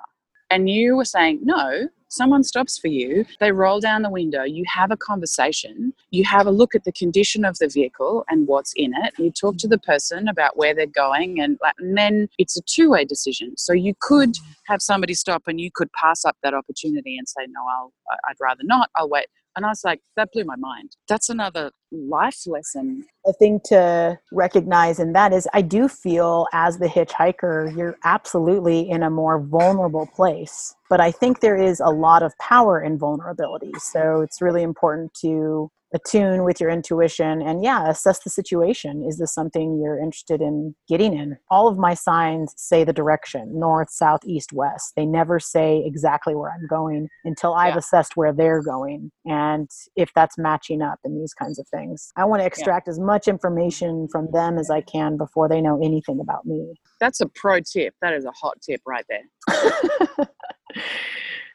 And 0.49 0.69
you 0.69 0.95
were 0.95 1.05
saying, 1.05 1.41
no, 1.43 1.89
someone 2.07 2.43
stops 2.43 2.77
for 2.77 2.87
you, 2.87 3.23
they 3.39 3.51
roll 3.51 3.79
down 3.79 4.01
the 4.01 4.09
window, 4.09 4.43
you 4.43 4.63
have 4.67 4.89
a 4.89 4.97
conversation, 4.97 5.93
you 6.09 6.23
have 6.23 6.47
a 6.47 6.51
look 6.51 6.73
at 6.73 6.83
the 6.83 6.91
condition 6.91 7.45
of 7.45 7.57
the 7.59 7.67
vehicle 7.67 8.25
and 8.29 8.47
what's 8.47 8.73
in 8.75 8.91
it, 9.03 9.13
you 9.19 9.31
talk 9.31 9.57
to 9.57 9.67
the 9.67 9.77
person 9.77 10.27
about 10.27 10.57
where 10.57 10.73
they're 10.73 10.87
going, 10.87 11.39
and, 11.39 11.59
and 11.77 11.97
then 11.97 12.27
it's 12.39 12.57
a 12.57 12.61
two 12.63 12.89
way 12.89 13.05
decision. 13.05 13.55
So 13.57 13.73
you 13.73 13.93
could 14.01 14.35
have 14.65 14.81
somebody 14.81 15.13
stop 15.13 15.43
and 15.45 15.61
you 15.61 15.69
could 15.73 15.91
pass 15.93 16.25
up 16.25 16.35
that 16.41 16.55
opportunity 16.55 17.17
and 17.17 17.27
say, 17.27 17.45
no, 17.47 17.61
I'll, 17.71 17.93
I'd 18.27 18.37
rather 18.39 18.63
not, 18.63 18.89
I'll 18.95 19.09
wait. 19.09 19.27
And 19.55 19.65
I 19.65 19.69
was 19.69 19.83
like, 19.83 20.01
that 20.15 20.31
blew 20.31 20.45
my 20.45 20.55
mind. 20.55 20.91
That's 21.07 21.29
another 21.29 21.71
life 21.91 22.37
lesson. 22.45 23.03
a 23.25 23.33
thing 23.33 23.59
to 23.65 24.17
recognize 24.31 24.99
in 24.99 25.13
that 25.13 25.33
is 25.33 25.47
i 25.53 25.61
do 25.61 25.87
feel 25.87 26.45
as 26.53 26.77
the 26.77 26.85
hitchhiker 26.85 27.75
you're 27.75 27.95
absolutely 28.03 28.87
in 28.87 29.01
a 29.01 29.09
more 29.09 29.41
vulnerable 29.41 30.05
place 30.15 30.75
but 30.89 31.01
i 31.01 31.09
think 31.11 31.39
there 31.39 31.57
is 31.57 31.79
a 31.79 31.89
lot 31.89 32.21
of 32.21 32.31
power 32.37 32.81
in 32.81 32.97
vulnerability 32.97 33.71
so 33.79 34.21
it's 34.21 34.39
really 34.41 34.61
important 34.61 35.11
to 35.15 35.69
attune 35.93 36.43
with 36.43 36.61
your 36.61 36.69
intuition 36.69 37.41
and 37.41 37.63
yeah 37.63 37.89
assess 37.89 38.19
the 38.23 38.29
situation 38.29 39.03
is 39.07 39.17
this 39.17 39.33
something 39.33 39.79
you're 39.83 39.97
interested 39.99 40.39
in 40.41 40.75
getting 40.87 41.13
in 41.17 41.35
all 41.49 41.67
of 41.67 41.77
my 41.77 41.93
signs 41.93 42.53
say 42.57 42.83
the 42.83 42.93
direction 42.93 43.57
north 43.59 43.89
south 43.89 44.19
east 44.25 44.53
west 44.53 44.93
they 44.95 45.05
never 45.05 45.39
say 45.39 45.81
exactly 45.85 46.35
where 46.35 46.51
i'm 46.51 46.67
going 46.67 47.07
until 47.25 47.53
i've 47.55 47.73
Yeah. 47.73 47.79
assessed 47.79 48.15
where 48.15 48.31
they're 48.33 48.61
going 48.61 49.11
and 49.25 49.69
if 49.95 50.11
that's 50.13 50.37
matching 50.37 50.81
up 50.81 50.99
and 51.03 51.19
these 51.19 51.33
kinds 51.33 51.57
of 51.59 51.67
things 51.69 52.11
i 52.15 52.23
want 52.25 52.41
to 52.41 52.45
extract 52.45 52.87
as 52.87 52.99
much 52.99 53.27
information 53.27 54.07
from 54.11 54.27
them 54.31 54.57
as 54.59 54.69
i 54.69 54.81
can 54.81 55.17
before 55.17 55.49
they 55.49 55.61
know 55.61 55.79
anything 55.83 56.19
about 56.19 56.45
me 56.45 56.73
That's 56.99 57.21
a 57.21 57.27
pro 57.27 57.61
tip. 57.61 57.93
That 58.01 58.13
is 58.13 58.25
a 58.25 58.31
hot 58.31 58.57
tip 58.61 58.81
right 58.85 59.05
there. 59.09 60.27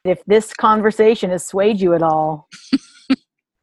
if 0.05 0.25
this 0.27 0.53
conversation 0.55 1.31
has 1.31 1.47
swayed 1.47 1.81
you 1.81 1.95
at 1.95 2.03
all 2.03 2.49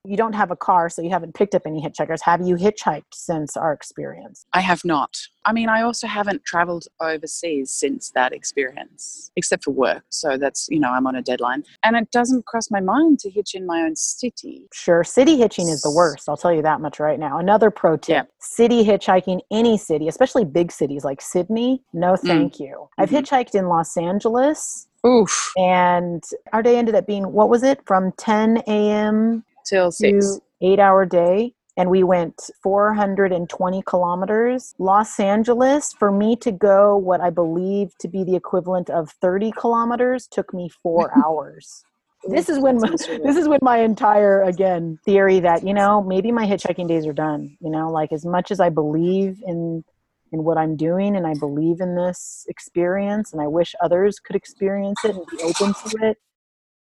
you 0.04 0.18
don't 0.18 0.34
have 0.34 0.50
a 0.52 0.56
car 0.56 0.90
so 0.90 1.02
you 1.02 1.10
haven't 1.10 1.36
picked 1.36 1.54
up 1.54 1.62
any 1.66 1.82
hitchhikers 1.82 2.22
have 2.22 2.42
you 2.42 2.56
hitchhiked 2.56 3.14
since 3.14 3.56
our 3.56 3.72
experience 3.72 4.46
I 4.54 4.62
have 4.62 4.84
not. 4.84 5.16
I 5.46 5.54
mean, 5.54 5.70
I 5.70 5.82
also 5.82 6.06
haven't 6.06 6.44
traveled 6.46 6.86
overseas 7.00 7.72
since 7.72 8.12
that 8.12 8.32
experience, 8.32 9.32
except 9.36 9.64
for 9.64 9.72
work. 9.72 10.04
So 10.10 10.38
that's, 10.38 10.68
you 10.70 10.80
know, 10.80 10.92
I'm 10.92 11.08
on 11.08 11.16
a 11.16 11.22
deadline. 11.24 11.64
And 11.84 11.96
it 11.96 12.12
doesn't 12.12 12.46
cross 12.46 12.70
my 12.70 12.80
mind 12.80 13.18
to 13.22 13.30
hitch 13.32 13.56
in 13.56 13.66
my 13.66 13.82
own 13.82 13.96
city. 13.96 14.68
Sure, 14.72 15.04
city 15.04 15.38
hitching 15.38 15.68
is 15.68 15.82
the 15.82 15.90
worst. 15.90 16.30
I'll 16.30 16.38
tell 16.38 16.54
you 16.54 16.62
that 16.62 16.80
much 16.80 17.00
right 17.00 17.18
now. 17.20 17.40
Another 17.40 17.72
pro 17.72 17.98
tip 17.98 18.14
Yeah. 18.14 18.24
city 18.40 18.84
hitchhiking, 18.86 19.40
any 19.50 19.78
city, 19.80 20.08
especially 20.08 20.46
big 20.46 20.72
cities 20.72 21.04
like 21.04 21.22
Sydney, 21.22 21.82
no 21.94 22.16
thank 22.16 22.60
you. 22.60 22.88
I've 23.00 23.10
Mhm. 23.10 23.22
hitchhiked 23.24 23.56
in 23.56 23.68
Los 23.68 23.98
Angeles, 23.98 24.88
Oof. 25.08 25.54
and 25.58 26.24
our 26.54 26.62
day 26.62 26.78
ended 26.78 26.94
up 26.94 27.08
being 27.08 27.32
what 27.34 27.50
was 27.50 27.64
it 27.64 27.80
from 27.88 28.12
10 28.14 28.62
a.m. 28.68 29.44
till 29.66 29.92
six. 29.92 30.40
eight 30.62 30.80
hour 30.80 31.06
day 31.06 31.54
and 31.78 31.90
we 31.90 32.04
went 32.04 32.50
420 32.62 33.82
kilometers. 33.84 34.76
Los 34.78 35.20
angeles 35.20 35.94
for 35.98 36.12
me 36.12 36.36
to 36.38 36.52
go 36.52 36.98
what 36.98 37.22
i 37.22 37.30
believe 37.30 37.98
to 38.00 38.08
be 38.08 38.24
the 38.24 38.36
equivalent 38.36 38.90
of 38.90 39.10
30 39.22 39.52
kilometers 39.52 40.28
took 40.28 40.54
me 40.54 40.70
four 40.70 41.12
hours. 41.26 41.84
This 42.30 42.50
is 42.50 42.60
when 42.60 42.80
my, 42.80 42.90
this 42.90 43.36
is 43.36 43.48
when 43.48 43.60
my 43.64 43.80
entire 43.80 44.44
again 44.44 45.00
theory 45.06 45.40
that 45.40 45.66
you 45.66 45.74
know 45.74 46.04
maybe 46.04 46.32
my 46.32 46.46
hitchhiking 46.46 46.88
days 46.88 47.08
are 47.08 47.14
done 47.14 47.58
you 47.60 47.72
know 47.72 47.90
like 47.90 48.12
as 48.12 48.26
much 48.26 48.52
as 48.52 48.60
i 48.60 48.70
believe 48.70 49.42
in 49.44 49.84
in 50.32 50.44
what 50.44 50.56
i'm 50.56 50.76
doing 50.78 51.16
and 51.16 51.26
i 51.26 51.34
believe 51.34 51.82
in 51.82 51.96
this 51.96 52.46
experience 52.48 53.34
and 53.34 53.42
i 53.42 53.48
wish 53.48 53.74
others 53.82 54.20
could 54.20 54.36
experience 54.36 55.04
it 55.04 55.16
and 55.16 55.26
be 55.32 55.42
open 55.42 55.74
to 55.74 55.98
it 56.06 56.18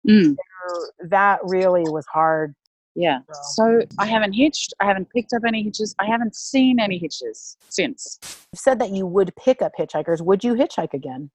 Mm, 0.07 0.35
that 1.09 1.39
really 1.43 1.83
was 1.83 2.05
hard 2.07 2.55
yeah. 2.97 3.19
So 3.55 3.81
I 3.99 4.07
haven't 4.07 4.33
hitched. 4.33 4.73
I 4.81 4.85
haven't 4.85 5.09
picked 5.11 5.31
up 5.31 5.43
any 5.47 5.63
hitches. 5.63 5.95
I 5.99 6.05
haven't 6.05 6.35
seen 6.35 6.79
any 6.79 6.97
hitches 6.97 7.55
since. 7.69 8.17
you 8.51 8.57
said 8.57 8.79
that 8.79 8.89
you 8.89 9.05
would 9.05 9.31
pick 9.35 9.61
up 9.61 9.71
hitchhikers 9.79 10.21
would 10.21 10.43
you 10.43 10.55
hitchhike 10.55 10.93
again 10.93 11.29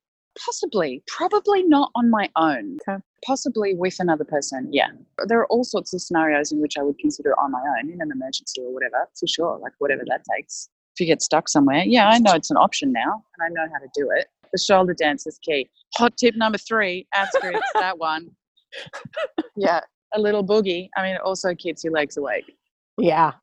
Possibly, 0.47 1.03
probably 1.07 1.63
not 1.65 1.91
on 1.95 2.11
my 2.11 2.31
own. 2.37 2.79
Okay. 2.89 3.03
Possibly 3.25 3.75
with 3.75 3.97
another 4.01 4.25
person. 4.25 4.69
Yeah. 4.73 4.89
There 5.27 5.39
are 5.39 5.47
all 5.49 5.65
sorts 5.65 5.93
of 5.93 6.01
scenarios 6.01 6.53
in 6.53 6.61
which 6.61 6.79
I 6.79 6.83
would 6.83 6.99
consider 6.99 7.39
on 7.39 7.51
my 7.51 7.61
own 7.61 7.91
in 7.91 8.01
an 8.01 8.11
emergency 8.11 8.63
or 8.63 8.73
whatever, 8.73 9.09
for 9.19 9.27
sure. 9.27 9.59
Like 9.59 9.73
whatever 9.79 10.03
that 10.07 10.23
takes. 10.35 10.71
If 10.95 11.01
you 11.01 11.07
get 11.07 11.23
stuck 11.23 11.49
somewhere, 11.49 11.85
yeah, 11.85 12.09
I 12.09 12.19
know 12.19 12.33
it's 12.35 12.51
an 12.51 12.57
option 12.57 12.93
now, 12.93 13.25
and 13.39 13.45
I 13.45 13.49
know 13.49 13.71
how 13.73 13.79
to 13.79 13.89
do 13.95 14.11
it. 14.15 14.27
The 14.53 14.59
shoulder 14.59 14.95
dance 14.95 15.27
is 15.27 15.39
key. 15.39 15.71
Hot 15.97 16.17
tip 16.17 16.35
number 16.37 16.59
three: 16.59 17.07
Asterisk 17.15 17.63
that 17.75 17.99
one. 17.99 18.31
Yeah, 19.55 19.81
a 20.15 20.21
little 20.21 20.45
boogie. 20.45 20.89
I 20.97 21.03
mean, 21.03 21.15
it 21.15 21.21
also 21.23 21.55
keeps 21.55 21.83
your 21.85 21.93
legs 21.93 22.17
awake. 22.17 22.57
Yeah. 22.99 23.33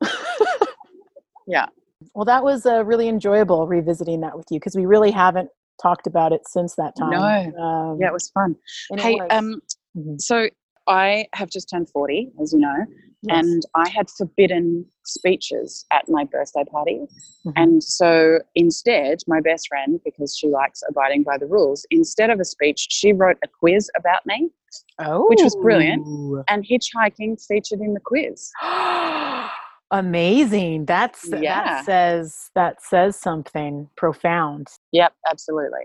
Yeah. 1.46 1.66
Well, 2.14 2.24
that 2.26 2.44
was 2.44 2.64
uh, 2.64 2.84
really 2.84 3.08
enjoyable 3.08 3.66
revisiting 3.66 4.20
that 4.20 4.36
with 4.36 4.46
you 4.50 4.60
because 4.60 4.76
we 4.76 4.86
really 4.86 5.10
haven't 5.10 5.48
talked 5.82 6.06
about 6.06 6.32
it 6.32 6.42
since 6.46 6.76
that 6.76 6.94
time. 6.96 7.10
No. 7.10 7.62
Um, 7.62 7.98
Yeah, 8.00 8.06
it 8.08 8.12
was 8.12 8.30
fun. 8.30 8.54
Hey, 8.96 9.14
was. 9.16 9.26
um, 9.30 9.60
Mhm. 9.96 10.20
so 10.20 10.48
I 10.86 11.26
have 11.34 11.50
just 11.50 11.68
turned 11.68 11.88
40, 11.90 12.30
as 12.40 12.52
you 12.52 12.60
know, 12.60 12.86
Yes. 13.22 13.44
and 13.44 13.62
I 13.74 13.88
had 13.88 14.08
forbidden 14.10 14.86
speeches 15.04 15.84
at 15.92 16.08
my 16.08 16.24
birthday 16.24 16.64
party. 16.70 17.00
Mhm. 17.44 17.52
And 17.56 17.82
so 17.82 18.38
instead, 18.54 19.18
my 19.26 19.40
best 19.40 19.66
friend, 19.68 20.00
because 20.04 20.36
she 20.36 20.46
likes 20.46 20.82
abiding 20.88 21.24
by 21.24 21.36
the 21.36 21.46
rules, 21.46 21.84
instead 21.90 22.30
of 22.30 22.38
a 22.38 22.44
speech, 22.44 22.86
she 22.90 23.12
wrote 23.12 23.38
a 23.42 23.48
quiz 23.48 23.90
about 23.96 24.24
me, 24.24 24.50
oh, 24.98 25.26
which 25.28 25.40
was 25.42 25.56
brilliant. 25.56 26.04
and 26.48 26.64
hitchhiking 26.64 27.44
featured 27.46 27.80
in 27.80 27.94
the 27.94 28.00
quiz. 28.00 28.50
Amazing. 29.92 30.84
That's 30.84 31.28
Yeah. 31.28 31.64
that 31.64 31.84
says 31.84 32.50
that 32.54 32.82
says 32.82 33.16
something 33.16 33.88
profound. 33.96 34.68
Yep, 34.92 35.12
absolutely. 35.30 35.80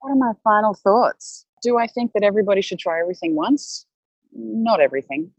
What 0.00 0.12
are 0.12 0.16
my 0.16 0.32
final 0.42 0.72
thoughts? 0.74 1.44
Do 1.62 1.76
I 1.78 1.86
think 1.86 2.12
that 2.14 2.22
everybody 2.22 2.62
should 2.62 2.78
try 2.78 3.00
everything 3.00 3.34
once? 3.34 3.86
Not 4.32 4.80
everything, 4.80 5.30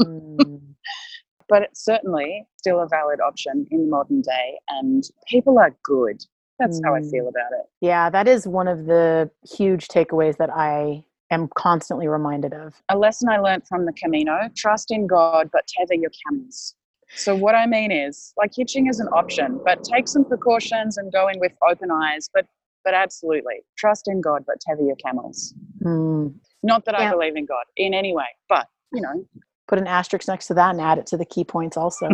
Mm. 0.00 0.60
but 1.48 1.62
it's 1.62 1.84
certainly 1.84 2.46
still 2.58 2.80
a 2.80 2.86
valid 2.88 3.20
option 3.20 3.66
in 3.70 3.88
modern 3.90 4.20
day, 4.22 4.58
and 4.68 5.02
people 5.28 5.58
are 5.58 5.76
good. 5.82 6.22
That's 6.58 6.80
how 6.84 6.94
I 6.94 7.00
Mm. 7.00 7.10
feel 7.10 7.28
about 7.28 7.52
it. 7.52 7.66
Yeah, 7.80 8.10
that 8.10 8.28
is 8.28 8.46
one 8.46 8.68
of 8.68 8.86
the 8.86 9.30
huge 9.56 9.88
takeaways 9.88 10.36
that 10.38 10.50
I 10.50 11.04
am 11.34 11.48
constantly 11.56 12.08
reminded 12.08 12.52
of. 12.52 12.74
A 12.88 12.96
lesson 12.96 13.28
I 13.28 13.38
learned 13.38 13.66
from 13.66 13.86
the 13.86 13.92
Camino 13.92 14.48
trust 14.56 14.90
in 14.90 15.06
God, 15.06 15.50
but 15.52 15.66
tether 15.66 15.94
your 15.94 16.10
camels. 16.26 16.74
So, 17.16 17.34
what 17.34 17.54
I 17.54 17.66
mean 17.66 17.92
is, 17.92 18.32
like, 18.36 18.52
hitching 18.56 18.86
is 18.86 18.98
an 18.98 19.08
option, 19.08 19.60
but 19.64 19.84
take 19.84 20.08
some 20.08 20.24
precautions 20.24 20.96
and 20.96 21.12
go 21.12 21.28
in 21.28 21.38
with 21.38 21.52
open 21.68 21.90
eyes. 21.90 22.28
But, 22.32 22.46
but 22.84 22.94
absolutely, 22.94 23.62
trust 23.76 24.08
in 24.08 24.20
God, 24.20 24.44
but 24.46 24.60
tether 24.60 24.82
your 24.82 24.96
camels. 24.96 25.54
Mm. 25.82 26.34
Not 26.62 26.86
that 26.86 26.98
I 26.98 27.10
believe 27.10 27.36
in 27.36 27.44
God 27.44 27.64
in 27.76 27.92
any 27.92 28.14
way, 28.14 28.24
but, 28.48 28.68
you 28.92 29.02
know, 29.02 29.26
Put 29.66 29.78
an 29.78 29.86
asterisk 29.86 30.28
next 30.28 30.48
to 30.48 30.54
that 30.54 30.70
and 30.70 30.80
add 30.80 30.98
it 30.98 31.06
to 31.06 31.16
the 31.16 31.24
key 31.24 31.42
points 31.42 31.76
also. 31.76 32.08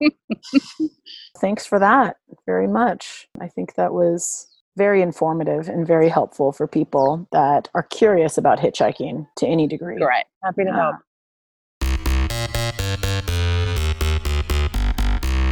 Thanks 1.38 1.66
for 1.66 1.78
that 1.78 2.16
very 2.46 2.66
much. 2.66 3.28
I 3.38 3.48
think 3.48 3.74
that 3.74 3.92
was 3.92 4.46
very 4.76 5.02
informative 5.02 5.68
and 5.68 5.86
very 5.86 6.08
helpful 6.08 6.52
for 6.52 6.66
people 6.66 7.26
that 7.32 7.68
are 7.74 7.82
curious 7.82 8.38
about 8.38 8.58
hitchhiking 8.58 9.26
to 9.36 9.46
any 9.46 9.66
degree. 9.66 9.98
great. 9.98 10.24
Happy 10.42 10.64
to 10.64 10.72
help. 10.72 10.96
Ah. 10.96 11.00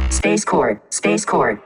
Space 0.09 0.43
Cord. 0.43 0.81
Space 0.89 1.25
Cord. 1.25 1.61